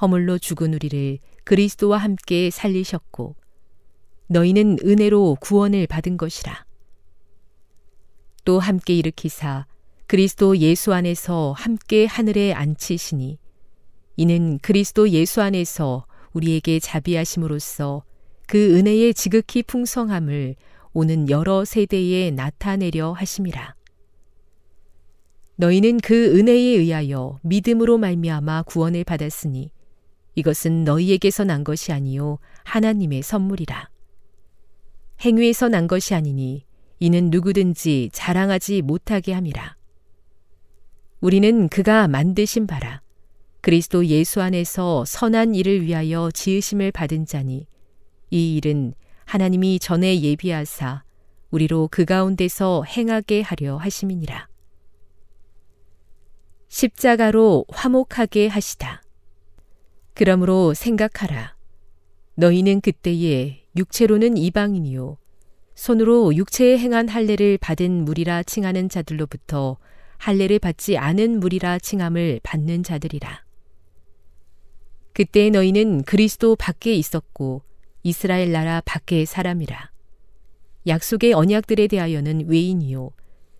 허물로 0.00 0.38
죽은 0.38 0.72
우리를 0.72 1.18
그리스도와 1.42 1.98
함께 1.98 2.48
살리셨고 2.50 3.34
너희는 4.28 4.76
은혜로 4.84 5.38
구원을 5.40 5.88
받은 5.88 6.16
것이라. 6.16 6.64
또 8.44 8.60
함께 8.60 8.94
일으키사 8.94 9.66
그리스도 10.06 10.56
예수 10.58 10.94
안에서 10.94 11.54
함께 11.56 12.06
하늘에 12.06 12.52
앉히시니 12.52 13.36
이는 14.16 14.58
그리스도 14.62 15.08
예수 15.08 15.42
안에서 15.42 16.06
우리에게 16.34 16.78
자비하심으로써 16.78 18.04
그 18.46 18.76
은혜의 18.76 19.14
지극히 19.14 19.64
풍성함을 19.64 20.54
오는 20.92 21.28
여러 21.28 21.64
세대에 21.64 22.30
나타내려 22.30 23.10
하심이라. 23.10 23.77
너희는 25.60 25.98
그 25.98 26.38
은혜에 26.38 26.78
의하여 26.78 27.40
믿음으로 27.42 27.98
말미암아 27.98 28.62
구원을 28.62 29.02
받았으니 29.02 29.72
이것은 30.36 30.84
너희에게서 30.84 31.42
난 31.42 31.64
것이 31.64 31.92
아니요 31.92 32.38
하나님의 32.62 33.22
선물이라. 33.22 33.90
행위에서 35.20 35.68
난 35.68 35.88
것이 35.88 36.14
아니니 36.14 36.64
이는 37.00 37.30
누구든지 37.30 38.10
자랑하지 38.12 38.82
못하게 38.82 39.32
함이라. 39.32 39.76
우리는 41.20 41.68
그가 41.68 42.06
만드신 42.06 42.68
바라. 42.68 43.02
그리스도 43.60 44.06
예수 44.06 44.40
안에서 44.40 45.04
선한 45.04 45.56
일을 45.56 45.82
위하여 45.82 46.30
지으심을 46.32 46.92
받은 46.92 47.26
자니 47.26 47.66
이 48.30 48.54
일은 48.54 48.94
하나님이 49.24 49.80
전에 49.80 50.20
예비하사 50.20 51.02
우리로 51.50 51.88
그 51.90 52.04
가운데서 52.04 52.84
행하게 52.84 53.40
하려 53.40 53.76
하심이니라. 53.76 54.46
십자가로 56.68 57.64
화목하게 57.70 58.48
하시다. 58.48 59.02
그러므로 60.14 60.74
생각하라. 60.74 61.56
너희는 62.34 62.80
그때에 62.80 63.64
육체로는 63.76 64.36
이방인이요 64.36 65.16
손으로 65.74 66.34
육체에 66.36 66.78
행한 66.78 67.08
할례를 67.08 67.58
받은 67.58 68.04
무리라 68.04 68.42
칭하는 68.42 68.88
자들로부터 68.88 69.78
할례를 70.18 70.58
받지 70.58 70.96
않은 70.96 71.40
무리라 71.40 71.78
칭함을 71.78 72.40
받는 72.42 72.82
자들이라. 72.82 73.44
그때 75.12 75.50
너희는 75.50 76.02
그리스도 76.02 76.54
밖에 76.54 76.94
있었고 76.94 77.62
이스라엘 78.02 78.52
나라 78.52 78.82
밖의 78.84 79.26
사람이라. 79.26 79.90
약속의 80.86 81.32
언약들에 81.32 81.86
대하여는 81.88 82.48
외인이요 82.48 83.10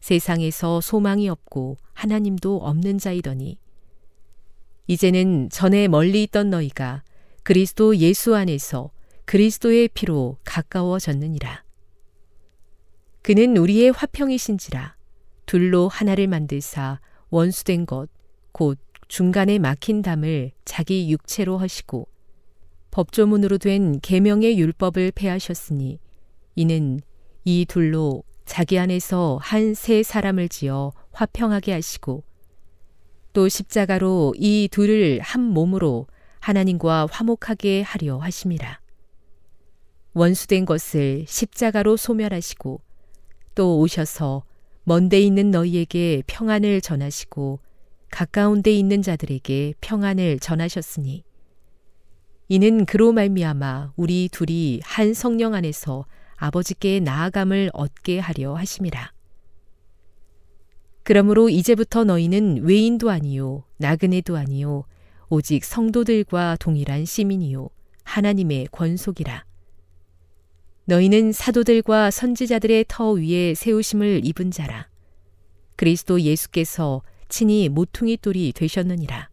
세상에서 0.09 0.81
소망이 0.81 1.29
없고 1.29 1.77
하나님도 1.93 2.57
없는 2.57 2.97
자이더니 2.97 3.59
이제는 4.87 5.51
전에 5.51 5.87
멀리 5.87 6.23
있던 6.23 6.49
너희가 6.49 7.03
그리스도 7.43 7.95
예수 7.99 8.35
안에서 8.35 8.91
그리스도의 9.27 9.89
피로 9.89 10.39
가까워졌느니라. 10.45 11.63
그는 13.21 13.59
우리의 13.59 13.91
화평이신지라 13.91 14.97
둘로 15.45 15.89
하나를 15.89 16.27
만들사 16.27 17.01
원수된 17.29 17.85
것, 17.85 18.09
곧 18.53 18.79
중간에 19.09 19.59
막힌 19.59 20.01
담을 20.01 20.53
자기 20.65 21.11
육체로 21.11 21.59
하시고 21.59 22.09
법조문으로 22.93 23.59
된 23.59 24.01
계명의 24.01 24.59
율법을 24.59 25.13
폐하셨으니 25.15 25.99
이는 26.55 27.01
이 27.45 27.67
둘로 27.69 28.23
자기 28.49 28.79
안에서 28.79 29.39
한 29.43 29.75
세 29.75 30.03
사람을 30.03 30.49
지어 30.49 30.93
화평하게 31.13 31.73
하시고 31.75 32.25
또 33.35 33.47
십자가로 33.47 34.35
이 34.39 34.69
둘을 34.73 35.21
한 35.21 35.43
몸으로 35.43 36.07
하나님과 36.41 37.09
화목하게 37.11 37.83
하려 37.83 38.17
하심이라. 38.17 38.81
원수된 40.15 40.65
것을 40.65 41.27
십자가로 41.29 41.99
소멸하시고 41.99 42.81
또 43.55 43.79
오셔서 43.81 44.45
먼데 44.85 45.21
있는 45.21 45.51
너희에게 45.51 46.23
평안을 46.27 46.81
전하시고 46.81 47.61
가까운 48.11 48.63
데 48.63 48.73
있는 48.73 49.03
자들에게 49.03 49.75
평안을 49.83 50.39
전하셨으니 50.39 51.23
이는 52.49 52.87
그로 52.87 53.13
말미암아 53.13 53.93
우리 53.97 54.31
둘이 54.33 54.81
한 54.83 55.13
성령 55.13 55.53
안에서 55.53 56.07
아버지께 56.39 57.01
나아감을 57.01 57.71
얻게 57.73 58.21
하려 58.21 58.55
하심이라. 58.55 59.13
그러므로 61.03 61.49
이제부터 61.49 62.05
너희는 62.05 62.63
외인도 62.63 63.11
아니요 63.11 63.65
나그네도 63.79 64.37
아니요 64.37 64.85
오직 65.29 65.65
성도들과 65.65 66.57
동일한 66.61 67.05
시민이요 67.05 67.69
하나님의 68.05 68.69
권속이라. 68.71 69.45
너희는 70.85 71.33
사도들과 71.33 72.11
선지자들의 72.11 72.87
터 72.89 73.11
위에 73.11 73.55
세우심을 73.55 74.23
입은 74.25 74.51
자라. 74.51 74.89
그리스도 75.77 76.21
예수께서 76.21 77.03
친히 77.29 77.69
모퉁이 77.69 78.17
돌이 78.17 78.53
되셨느니라. 78.55 79.29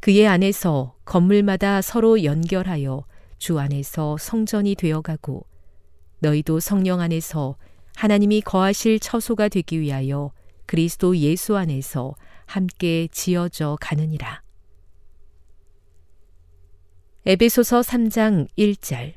그의 0.00 0.28
안에서 0.28 0.94
건물마다 1.04 1.82
서로 1.82 2.22
연결하여 2.22 3.04
주 3.38 3.58
안에서 3.58 4.16
성전이 4.18 4.76
되어가고 4.76 5.47
너희도 6.20 6.60
성령 6.60 7.00
안에서 7.00 7.56
하나님이 7.96 8.40
거하실 8.42 9.00
처소가 9.00 9.48
되기 9.48 9.80
위하여 9.80 10.32
그리스도 10.66 11.16
예수 11.16 11.56
안에서 11.56 12.14
함께 12.46 13.08
지어져 13.10 13.76
가느니라. 13.80 14.42
에베소서 17.26 17.80
3장 17.80 18.48
1절 18.56 19.14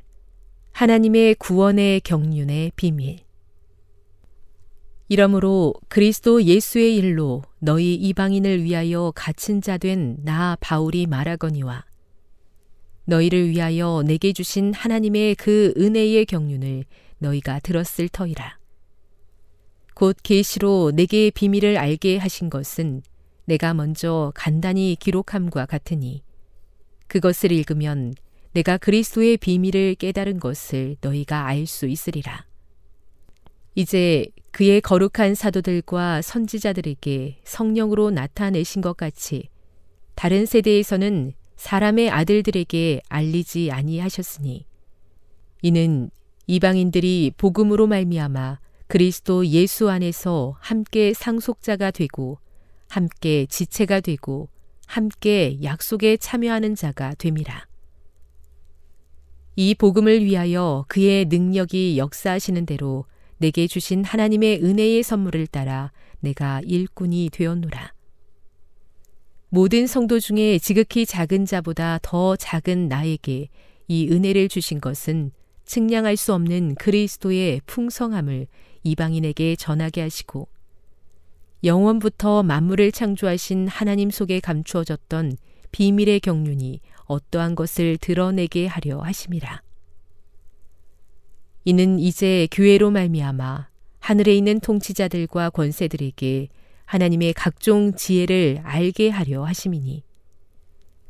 하나님의 0.73 1.35
구원의 1.35 2.01
경륜의 2.01 2.71
비밀 2.75 3.19
이러므로 5.07 5.73
그리스도 5.89 6.43
예수의 6.43 6.95
일로 6.95 7.43
너희 7.59 7.95
이방인을 7.95 8.63
위하여 8.63 9.11
갇힌 9.15 9.61
자 9.61 9.77
된 9.77 10.17
나 10.23 10.57
바울이 10.61 11.05
말하거니와 11.05 11.85
너희를 13.11 13.49
위하여 13.49 14.03
내게 14.05 14.31
주신 14.31 14.73
하나님의 14.73 15.35
그 15.35 15.73
은혜의 15.75 16.25
경륜을 16.25 16.85
너희가 17.17 17.59
들었을 17.59 18.07
터이라. 18.07 18.57
곧 19.93 20.15
계시로 20.23 20.91
내게 20.95 21.29
비밀을 21.29 21.77
알게 21.77 22.17
하신 22.17 22.49
것은 22.49 23.01
내가 23.45 23.73
먼저 23.73 24.31
간단히 24.33 24.95
기록함과 24.97 25.65
같으니 25.65 26.23
그것을 27.07 27.51
읽으면 27.51 28.13
내가 28.53 28.77
그리스도의 28.77 29.37
비밀을 29.37 29.95
깨달은 29.95 30.39
것을 30.39 30.95
너희가 31.01 31.47
알 31.47 31.67
수 31.67 31.87
있으리라. 31.87 32.45
이제 33.75 34.25
그의 34.51 34.79
거룩한 34.79 35.35
사도들과 35.35 36.21
선지자들에게 36.21 37.41
성령으로 37.43 38.11
나타내신 38.11 38.81
것 38.81 38.95
같이 38.95 39.49
다른 40.15 40.45
세대에서는 40.45 41.33
사람의 41.61 42.09
아들들에게 42.09 43.01
알리지 43.07 43.69
아니하셨으니 43.71 44.65
이는 45.61 46.09
이방인들이 46.47 47.33
복음으로 47.37 47.85
말미암아 47.85 48.59
그리스도 48.87 49.45
예수 49.45 49.87
안에서 49.87 50.55
함께 50.59 51.13
상속자가 51.13 51.91
되고 51.91 52.39
함께 52.89 53.45
지체가 53.45 53.99
되고 53.99 54.49
함께 54.87 55.59
약속에 55.61 56.17
참여하는 56.17 56.73
자가 56.73 57.13
됨이라. 57.13 57.67
이 59.55 59.75
복음을 59.75 60.25
위하여 60.25 60.85
그의 60.87 61.25
능력이 61.25 61.99
역사하시는 61.99 62.65
대로 62.65 63.05
내게 63.37 63.67
주신 63.67 64.03
하나님의 64.03 64.63
은혜의 64.63 65.03
선물을 65.03 65.45
따라 65.45 65.91
내가 66.21 66.61
일꾼이 66.65 67.29
되었노라. 67.31 67.93
모든 69.53 69.85
성도 69.85 70.21
중에 70.21 70.59
지극히 70.59 71.05
작은 71.05 71.45
자보다 71.45 71.99
더 72.01 72.37
작은 72.37 72.87
나에게 72.87 73.49
이 73.89 74.07
은혜를 74.09 74.47
주신 74.47 74.79
것은 74.79 75.31
측량할 75.65 76.15
수 76.15 76.33
없는 76.33 76.75
그리스도의 76.75 77.59
풍성함을 77.65 78.47
이방인에게 78.83 79.57
전하게 79.57 80.03
하시고 80.03 80.47
영원부터 81.65 82.43
만물을 82.43 82.93
창조하신 82.93 83.67
하나님 83.67 84.09
속에 84.09 84.39
감추어졌던 84.39 85.35
비밀의 85.73 86.21
경륜이 86.21 86.79
어떠한 87.07 87.55
것을 87.55 87.97
드러내게 87.97 88.67
하려 88.67 89.01
하심이라. 89.01 89.63
이는 91.65 91.99
이제 91.99 92.47
교회로 92.51 92.89
말미암아 92.91 93.67
하늘에 93.99 94.33
있는 94.33 94.61
통치자들과 94.61 95.49
권세들에게 95.49 96.47
하나님의 96.91 97.31
각종 97.31 97.93
지혜를 97.93 98.59
알게 98.63 99.07
하려 99.11 99.45
하심이니 99.45 100.03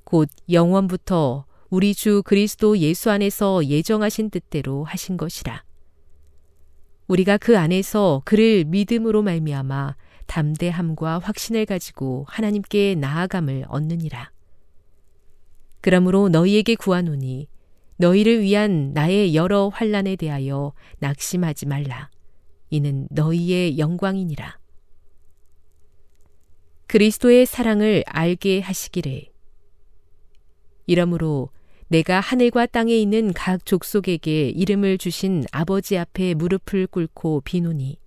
곧 0.03 0.29
영원부터 0.47 1.47
우리 1.71 1.95
주 1.95 2.21
그리스도 2.23 2.77
예수 2.77 3.09
안에서 3.09 3.65
예정하신 3.65 4.29
뜻대로 4.29 4.83
하신 4.83 5.17
것이라. 5.17 5.63
우리가 7.07 7.39
그 7.39 7.57
안에서 7.57 8.21
그를 8.25 8.63
믿음으로 8.65 9.23
말미암아 9.23 9.95
담대함과 10.27 11.17
확신을 11.17 11.65
가지고 11.65 12.25
하나님께 12.27 12.93
나아감을 12.93 13.65
얻느니라. 13.67 14.31
그러므로 15.81 16.29
너희에게 16.29 16.75
구하노니 16.75 17.47
너희를 17.97 18.43
위한 18.43 18.93
나의 18.93 19.33
여러 19.33 19.69
환란에 19.69 20.15
대하여 20.15 20.73
낙심하지 20.99 21.65
말라. 21.65 22.11
이는 22.69 23.07
너희의 23.09 23.79
영광이니라. 23.79 24.60
그리스도의 26.91 27.45
사랑을 27.45 28.03
알게 28.05 28.59
하시기를. 28.59 29.27
이러므로 30.87 31.49
내가 31.87 32.19
하늘과 32.19 32.65
땅에 32.65 32.93
있는 32.93 33.31
각 33.31 33.65
족속에게 33.65 34.49
이름을 34.49 34.97
주신 34.97 35.45
아버지 35.53 35.97
앞에 35.97 36.33
무릎을 36.33 36.87
꿇고 36.87 37.43
비노니 37.45 37.97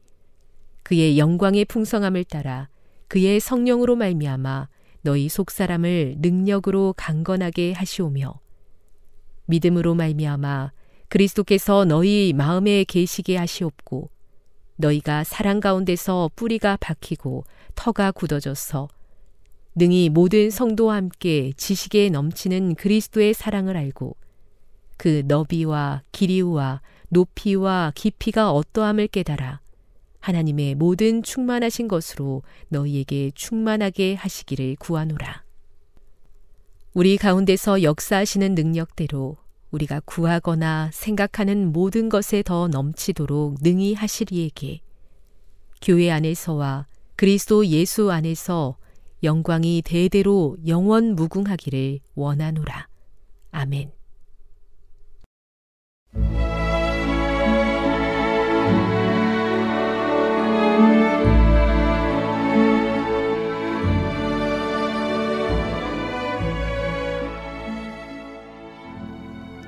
그의 0.83 1.17
영광의 1.17 1.65
풍성함을 1.65 2.25
따라 2.25 2.69
그의 3.09 3.41
성령으로 3.41 3.97
말미암아 3.97 4.69
너희 5.01 5.31
속사람을 5.31 6.17
능력으로 6.19 6.93
강건하게 6.95 7.73
하시오며 7.73 8.39
믿음으로 9.47 9.95
말미암아 9.95 10.73
그리스도께서 11.09 11.87
너희 11.87 12.35
마음에 12.37 12.85
계시게 12.85 13.39
하시옵고 13.39 14.11
너희가 14.77 15.25
사랑 15.25 15.61
가운데서 15.61 16.31
뿌리가 16.37 16.77
박히고 16.81 17.45
터가 17.75 18.13
굳어져서 18.13 18.89
능히 19.77 20.09
모든 20.09 20.51
성도와 20.51 20.97
함께 20.97 21.53
지식에 21.57 22.11
넘치는 22.11 22.77
그리스도의 22.77 23.35
사랑을 23.35 23.77
알고 23.77 24.17
그 24.97 25.23
너비와 25.27 26.03
길이와 26.13 26.81
높이와 27.09 27.93
깊이가 27.95 28.53
어떠함을 28.53 29.09
깨달아 29.09 29.61
하나님의 30.21 30.75
모든 30.77 31.23
충만하신 31.23 31.87
것으로 31.87 32.43
너희에게 32.69 33.31
충만하게 33.35 34.15
하시기를 34.15 34.77
구하노라. 34.79 35.45
우리 36.95 37.19
가운데서 37.19 37.83
역사하시는 37.83 38.55
능력대로 38.55 39.37
우리가 39.75 40.01
구하거나 40.05 40.91
생각하는 40.93 41.73
모든 41.73 42.09
것에 42.09 42.43
더 42.43 42.69
넘치도록 42.69 43.57
능히 43.61 43.95
하시리에게 43.95 44.81
교회 45.83 46.11
안에서와 46.11 46.87
그리스도 47.17 47.67
예수 47.67 48.11
안에서 48.11 48.77
영광이 49.23 49.83
대대로 49.85 50.57
영원 50.67 51.15
무궁하기를 51.15 52.01
원하노라. 52.15 52.89
아멘. 53.51 53.91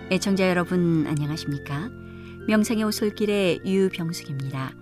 애청자 0.09 0.49
여러분 0.49 1.05
안녕하십니까? 1.09 1.91
명상의 2.47 2.85
오솔길의 2.85 3.63
유병숙입니다. 3.67 4.73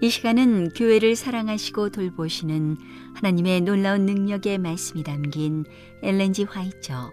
이 0.00 0.08
시간은 0.08 0.70
교회를 0.70 1.14
사랑하시고 1.14 1.90
돌보시는 1.90 2.78
하나님의 3.16 3.60
놀라운 3.60 4.06
능력의 4.06 4.56
말씀이 4.56 5.02
담긴 5.02 5.66
엘렌지 6.02 6.44
화이처 6.44 7.12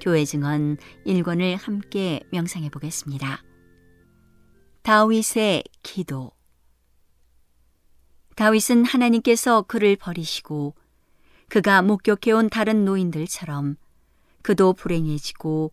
교회 0.00 0.24
증언 0.24 0.78
1권을 1.04 1.58
함께 1.60 2.20
명상해 2.32 2.70
보겠습니다. 2.70 3.42
다윗의 4.80 5.64
기도 5.82 6.32
다윗은 8.34 8.86
하나님께서 8.86 9.60
그를 9.60 9.96
버리시고 9.96 10.74
그가 11.50 11.82
목격해온 11.82 12.48
다른 12.48 12.86
노인들처럼 12.86 13.76
그도 14.40 14.72
불행해지고 14.72 15.72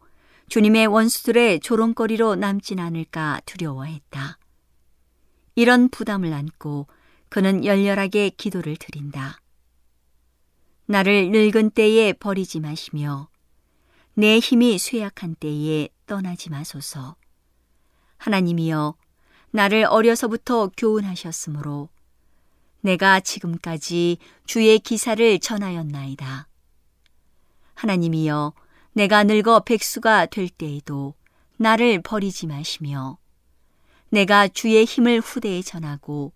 주님의 0.50 0.88
원수들의 0.88 1.60
조롱거리로 1.60 2.36
남진 2.36 2.80
않을까 2.80 3.40
두려워했다. 3.46 4.38
이런 5.56 5.90
부담을 5.90 6.34
안고 6.34 6.88
그는 7.30 7.64
열렬하게 7.64 8.32
기도를 8.32 8.76
드린다. 8.76 9.40
나를 10.88 11.30
늙은 11.30 11.70
때에 11.70 12.14
버리지 12.14 12.62
마시며 12.62 13.30
내 14.16 14.40
힘이 14.40 14.80
쇠약한 14.80 15.36
때에 15.36 15.90
떠나지 16.08 16.50
마소서. 16.50 17.16
하나님이여 18.18 18.96
나를 19.52 19.86
어려서부터 19.86 20.72
교훈하셨으므로 20.76 21.90
내가 22.82 23.20
지금까지 23.20 24.18
주의 24.46 24.80
기사를 24.80 25.40
전하였나이다. 25.40 26.48
하나님이여 27.76 28.54
내가 29.00 29.24
늙어 29.24 29.62
백수가 29.62 30.26
될 30.26 30.50
때에도 30.50 31.14
나를 31.56 32.02
버리지 32.02 32.48
마시며 32.48 33.18
내가 34.10 34.50
주의 34.50 34.84
힘을 34.84 35.22
후대에 35.22 35.62
전하고 35.62 36.34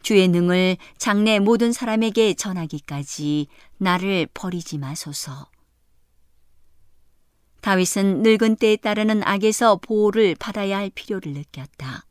주의 0.00 0.28
능을 0.28 0.76
장래 0.98 1.40
모든 1.40 1.72
사람에게 1.72 2.34
전하기까지 2.34 3.48
나를 3.78 4.28
버리지 4.32 4.78
마소서. 4.78 5.50
다윗은 7.60 8.22
늙은 8.22 8.54
때에 8.54 8.76
따르는 8.76 9.24
악에서 9.24 9.78
보호를 9.78 10.36
받아야 10.36 10.78
할 10.78 10.90
필요를 10.94 11.32
느꼈다. 11.32 12.06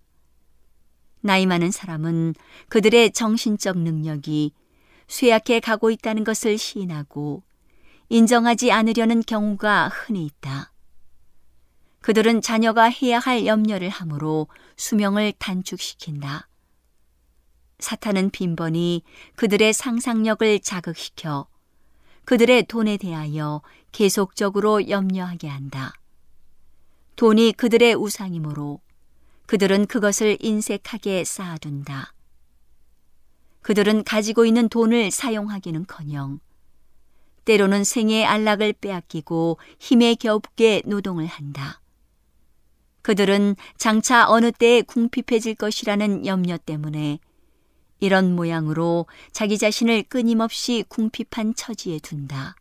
나이 1.22 1.46
많은 1.46 1.72
사람은 1.72 2.36
그들의 2.68 3.14
정신적 3.14 3.78
능력이 3.78 4.52
쇠약해 5.08 5.62
가고 5.62 5.90
있다는 5.90 6.26
것을 6.26 6.58
시인하고 6.58 7.44
인정하지 8.10 8.72
않으려는 8.72 9.22
경우가 9.22 9.90
흔히 9.90 10.26
있다. 10.26 10.74
그들은 12.02 12.42
자녀가 12.42 12.86
해야 12.86 13.20
할 13.20 13.46
염려를 13.46 13.90
함으로 13.90 14.48
수명을 14.78 15.34
단축시킨다. 15.38 16.48
사탄은 17.78 18.32
빈번히 18.32 19.04
그들의 19.36 19.74
상상력을 19.74 20.60
자극시켜 20.62 21.48
그들의 22.26 22.64
돈에 22.64 22.98
대하여 22.98 23.62
계속적으로 23.92 24.90
염려하게 24.90 25.48
한다. 25.48 25.94
돈이 27.16 27.54
그들의 27.54 27.94
우상이므로 27.94 28.82
그들은 29.46 29.86
그것을 29.86 30.38
인색하게 30.40 31.26
쌓아둔다. 31.26 32.14
그들은 33.62 34.04
가지고 34.04 34.46
있는 34.46 34.68
돈을 34.68 35.12
사용하기는 35.12 35.86
커녕 35.86 36.40
때로는 37.46 37.84
생의 37.84 38.26
안락을 38.26 38.74
빼앗기고 38.74 39.60
힘에 39.80 40.16
겹게 40.16 40.84
노동을 40.86 41.26
한다. 41.26 41.82
그들은 43.02 43.56
장차 43.78 44.30
어느 44.30 44.52
때에 44.52 44.82
궁핍해질 44.82 45.56
것이라는 45.56 46.26
염려 46.26 46.58
때문에 46.58 47.20
이런 48.00 48.36
모양으로 48.36 49.08
자기 49.32 49.58
자신을 49.58 50.04
끊임없이 50.04 50.84
궁핍한 50.88 51.56
처지에 51.56 52.00
둔다. 52.00 52.56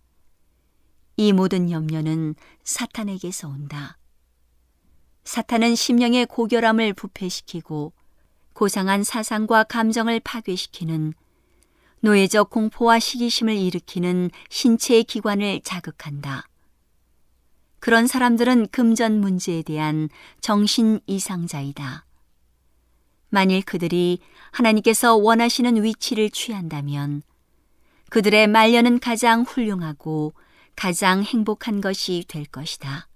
이 1.16 1.32
모든 1.32 1.70
염려는 1.70 2.34
사탄에게서 2.64 3.48
온다. 3.48 3.98
사탄은 5.24 5.74
심령의 5.74 6.26
고결함을 6.26 6.94
부패시키고 6.94 7.92
고상한 8.54 9.04
사상과 9.04 9.64
감정을 9.64 10.20
파괴시키는 10.20 11.12
노예적 12.00 12.50
공포와 12.50 12.98
시기심을 12.98 13.56
일으키는 13.56 14.30
신체의 14.50 15.04
기관을 15.04 15.60
자극한다. 15.62 16.48
그런 17.80 18.06
사람들은 18.06 18.68
금전 18.68 19.20
문제에 19.20 19.62
대한 19.62 20.08
정신 20.40 21.00
이상자이다. 21.06 22.04
만일 23.30 23.62
그들이 23.62 24.20
하나님께서 24.50 25.16
원하시는 25.16 25.82
위치를 25.82 26.30
취한다면 26.30 27.22
그들의 28.10 28.46
말년은 28.46 29.00
가장 29.00 29.42
훌륭하고 29.42 30.32
가장 30.74 31.22
행복한 31.22 31.80
것이 31.80 32.24
될 32.28 32.46
것이다. 32.46 33.08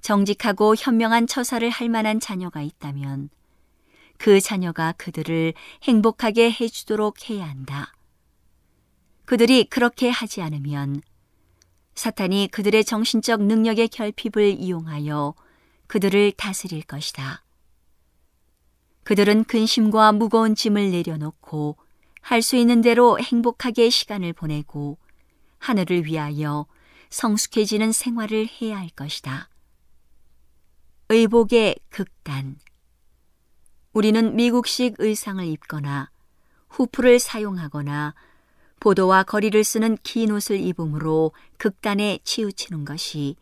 정직하고 0.00 0.74
현명한 0.76 1.26
처사를 1.26 1.68
할 1.68 1.88
만한 1.88 2.20
자녀가 2.20 2.62
있다면 2.62 3.28
그 4.18 4.40
자녀가 4.40 4.92
그들을 4.92 5.54
행복하게 5.82 6.50
해주도록 6.50 7.28
해야 7.30 7.48
한다. 7.48 7.92
그들이 9.24 9.64
그렇게 9.64 10.08
하지 10.08 10.42
않으면 10.42 11.02
사탄이 11.94 12.48
그들의 12.52 12.84
정신적 12.84 13.42
능력의 13.42 13.88
결핍을 13.88 14.56
이용하여 14.58 15.34
그들을 15.86 16.32
다스릴 16.32 16.82
것이다. 16.82 17.42
그들은 19.04 19.44
근심과 19.44 20.12
무거운 20.12 20.54
짐을 20.54 20.90
내려놓고 20.90 21.76
할 22.20 22.42
수 22.42 22.56
있는 22.56 22.80
대로 22.80 23.20
행복하게 23.20 23.88
시간을 23.88 24.32
보내고 24.32 24.98
하늘을 25.58 26.06
위하여 26.06 26.66
성숙해지는 27.10 27.92
생활을 27.92 28.48
해야 28.60 28.78
할 28.78 28.88
것이다. 28.88 29.48
의복의 31.08 31.76
극단. 31.88 32.58
우리는 33.96 34.36
미국식 34.36 34.96
의상을 34.98 35.42
입거나 35.42 36.10
후프를 36.68 37.18
사용하거나 37.18 38.14
보도와 38.78 39.22
거리를 39.22 39.64
쓰는 39.64 39.96
긴 40.02 40.32
옷을 40.32 40.60
입음으로 40.60 41.32
극단에 41.56 42.18
치우치는 42.22 42.84
것이 42.84 43.36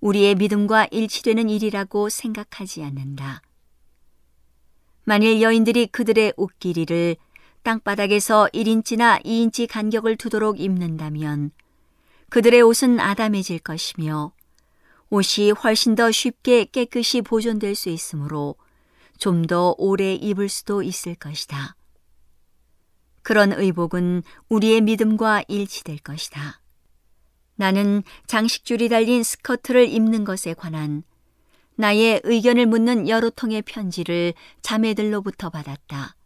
우리의 0.00 0.34
믿음과 0.34 0.88
일치되는 0.90 1.48
일이라고 1.48 2.08
생각하지 2.08 2.82
않는다. 2.82 3.42
만일 5.04 5.40
여인들이 5.40 5.86
그들의 5.86 6.32
옷길이를 6.36 7.14
땅바닥에서 7.62 8.48
1인치나 8.52 9.22
2인치 9.24 9.68
간격을 9.70 10.16
두도록 10.16 10.58
입는다면 10.58 11.52
그들의 12.30 12.60
옷은 12.60 12.98
아담해질 12.98 13.60
것이며 13.60 14.32
옷이 15.10 15.52
훨씬 15.52 15.94
더 15.94 16.10
쉽게 16.10 16.64
깨끗이 16.64 17.22
보존될 17.22 17.76
수 17.76 17.88
있으므로 17.88 18.56
좀 19.18 19.46
더 19.46 19.74
오래 19.78 20.14
입을 20.14 20.48
수도 20.48 20.82
있을 20.82 21.14
것이다. 21.14 21.76
그런 23.22 23.52
의복은 23.52 24.22
우리의 24.48 24.80
믿음과 24.80 25.44
일치될 25.48 25.98
것이다. 25.98 26.60
나는 27.56 28.02
장식줄이 28.26 28.88
달린 28.88 29.22
스커트를 29.22 29.88
입는 29.88 30.24
것에 30.24 30.54
관한 30.54 31.02
나의 31.76 32.20
의견을 32.24 32.66
묻는 32.66 33.08
여러 33.08 33.30
통의 33.30 33.62
편지를 33.62 34.32
자매들로부터 34.62 35.50
받았다. 35.50 36.16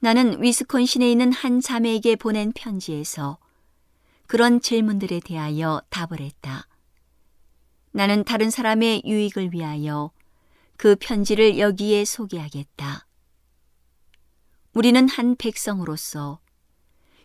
나는 0.00 0.42
위스콘신에 0.42 1.10
있는 1.10 1.32
한 1.32 1.60
자매에게 1.60 2.16
보낸 2.16 2.52
편지에서 2.52 3.38
그런 4.26 4.60
질문들에 4.60 5.20
대하여 5.20 5.82
답을 5.90 6.20
했다. 6.20 6.66
나는 7.92 8.24
다른 8.24 8.50
사람의 8.50 9.02
유익을 9.04 9.52
위하여 9.52 10.10
그 10.76 10.96
편지를 10.98 11.58
여기에 11.58 12.04
소개하겠다. 12.04 13.06
우리는 14.74 15.08
한 15.08 15.36
백성으로서 15.36 16.40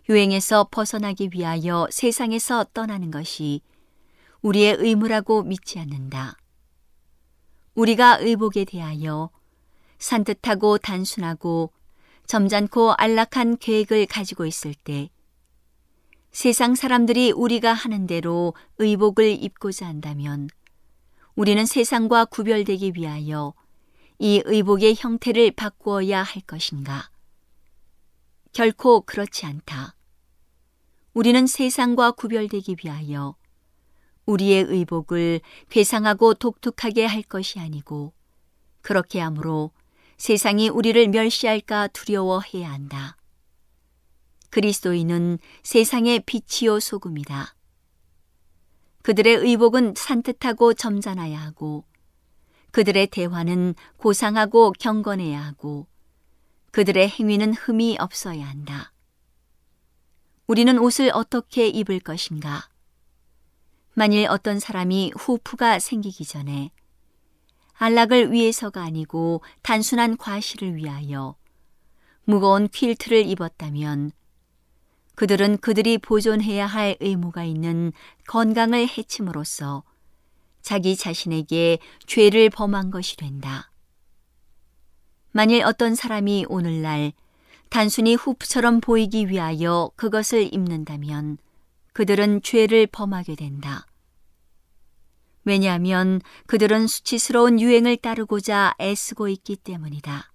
유행에서 0.07 0.67
벗어나기 0.71 1.29
위하여 1.33 1.87
세상에서 1.91 2.65
떠나는 2.73 3.11
것이 3.11 3.61
우리의 4.41 4.77
의무라고 4.79 5.43
믿지 5.43 5.79
않는다. 5.79 6.37
우리가 7.75 8.17
의복에 8.17 8.65
대하여 8.65 9.29
산뜻하고 9.99 10.77
단순하고 10.77 11.71
점잖고 12.25 12.93
안락한 12.97 13.57
계획을 13.57 14.05
가지고 14.05 14.45
있을 14.45 14.73
때 14.73 15.09
세상 16.31 16.75
사람들이 16.75 17.31
우리가 17.31 17.73
하는 17.73 18.05
대로 18.05 18.53
의복을 18.77 19.43
입고자 19.43 19.87
한다면 19.87 20.49
우리는 21.39 21.65
세상과 21.65 22.25
구별되기 22.25 22.91
위하여 22.97 23.53
이 24.17 24.41
의복의 24.43 24.95
형태를 24.97 25.51
바꾸어야 25.51 26.21
할 26.21 26.41
것인가? 26.41 27.09
결코 28.51 28.99
그렇지 28.99 29.45
않다. 29.45 29.95
우리는 31.13 31.47
세상과 31.47 32.11
구별되기 32.11 32.75
위하여 32.83 33.37
우리의 34.25 34.65
의복을 34.67 35.39
괴상하고 35.69 36.33
독특하게 36.33 37.05
할 37.05 37.23
것이 37.23 37.57
아니고 37.57 38.11
그렇게 38.81 39.21
함으로 39.21 39.71
세상이 40.17 40.67
우리를 40.67 41.07
멸시할까 41.07 41.87
두려워해야 41.87 42.69
한다. 42.69 43.15
그리스도인은 44.49 45.39
세상의 45.63 46.23
빛이요 46.25 46.81
소금이다. 46.81 47.55
그들의 49.03 49.35
의복은 49.35 49.93
산뜻하고 49.95 50.73
점잖아야 50.73 51.39
하고 51.39 51.85
그들의 52.71 53.07
대화는 53.07 53.75
고상하고 53.97 54.73
경건해야 54.79 55.41
하고 55.41 55.87
그들의 56.71 57.09
행위는 57.09 57.53
흠이 57.53 57.97
없어야 57.99 58.47
한다. 58.47 58.93
우리는 60.47 60.77
옷을 60.77 61.11
어떻게 61.13 61.67
입을 61.67 61.99
것인가? 61.99 62.69
만일 63.93 64.27
어떤 64.29 64.59
사람이 64.59 65.13
후프가 65.17 65.79
생기기 65.79 66.25
전에 66.25 66.71
안락을 67.73 68.31
위해서가 68.31 68.83
아니고 68.83 69.41
단순한 69.61 70.17
과실을 70.17 70.75
위하여 70.75 71.35
무거운 72.23 72.67
퀼트를 72.67 73.25
입었다면 73.25 74.11
그들은 75.19 75.57
그들이 75.57 75.97
보존해야 75.97 76.65
할 76.65 76.95
의무가 77.01 77.43
있는 77.43 77.91
건강을 78.27 78.87
해침으로써 78.87 79.83
자기 80.61 80.95
자신에게 80.95 81.79
죄를 82.07 82.49
범한 82.49 82.89
것이 82.89 83.17
된다. 83.17 83.69
만일 85.31 85.65
어떤 85.65 85.93
사람이 85.93 86.45
오늘날 86.47 87.11
단순히 87.67 88.15
후프처럼 88.15 88.79
보이기 88.79 89.27
위하여 89.27 89.91
그것을 89.97 90.53
입는다면 90.53 91.37
그들은 91.91 92.41
죄를 92.41 92.87
범하게 92.87 93.35
된다. 93.35 93.87
왜냐하면 95.43 96.21
그들은 96.47 96.87
수치스러운 96.87 97.59
유행을 97.59 97.97
따르고자 97.97 98.73
애쓰고 98.79 99.27
있기 99.27 99.57
때문이다. 99.57 100.31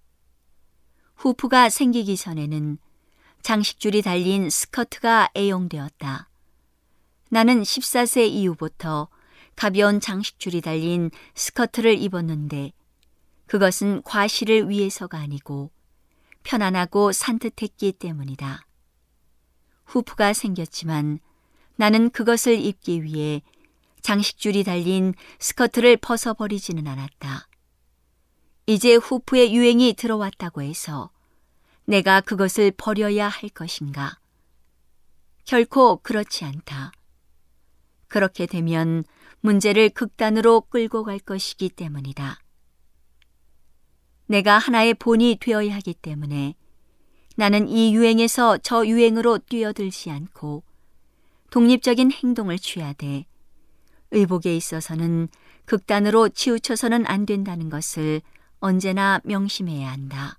후프가 1.15 1.71
생기기 1.71 2.19
전에는 2.19 2.77
장식줄이 3.45 4.01
달린 4.01 4.49
스커트가 4.49 5.29
애용되었다. 5.37 6.31
나는 7.29 7.61
14세 7.63 8.27
이후부터 8.27 9.09
가벼운 9.55 10.01
장식줄이 10.01 10.63
달린 10.63 11.11
스커트를 11.35 11.99
입었는데 11.99 12.73
그것은 13.45 14.01
과실을 14.03 14.71
위해서가 14.71 15.19
아니고 15.19 15.71
편안하고 16.43 17.13
산뜻했기 17.13 17.93
때문이다. 17.93 18.67
후프가 19.85 20.33
생겼지만 20.33 21.19
나는 21.77 22.09
그것을 22.09 22.59
입기 22.59 23.03
위해 23.03 23.43
장식줄이 24.01 24.65
달린 24.65 25.13
스커트를 25.39 25.99
벗어버리지는 25.99 26.87
않았다. 26.87 27.49
이제 28.65 28.95
후프의 28.95 29.55
유행이 29.55 29.93
들어왔다고 29.99 30.63
해서 30.63 31.11
내가 31.87 32.21
그것을 32.21 32.71
버려야 32.71 33.29
할 33.29 33.51
것인가? 33.51 34.19
결코 35.45 35.99
그렇지 35.99 36.45
않다. 36.45 36.93
그렇게 38.09 38.47
되면 38.47 39.05
문제를 39.41 39.91
극단으로 39.91 40.63
끌고 40.63 41.05
갈 41.05 41.19
것이기 41.19 41.69
때문이다. 41.69 42.39
내가 44.27 44.57
하나의 44.57 44.95
본이 44.95 45.37
되어야 45.39 45.75
하기 45.77 45.95
때문에 45.95 46.55
나는 47.37 47.69
이 47.69 47.95
유행에서 47.95 48.59
저 48.59 48.87
유행으로 48.87 49.39
뛰어들지 49.39 50.11
않고 50.11 50.63
독립적인 51.51 52.13
행동을 52.13 52.59
취하되 52.59 53.27
의복에 54.13 54.57
있어서는 54.57 55.29
극단으로 55.67 56.31
치우쳐서는 56.31 57.07
안 57.07 57.27
된다는 57.27 57.69
것을 57.69 58.23
언제나 58.61 59.21
명심해야 59.25 59.91
한다. 59.91 60.39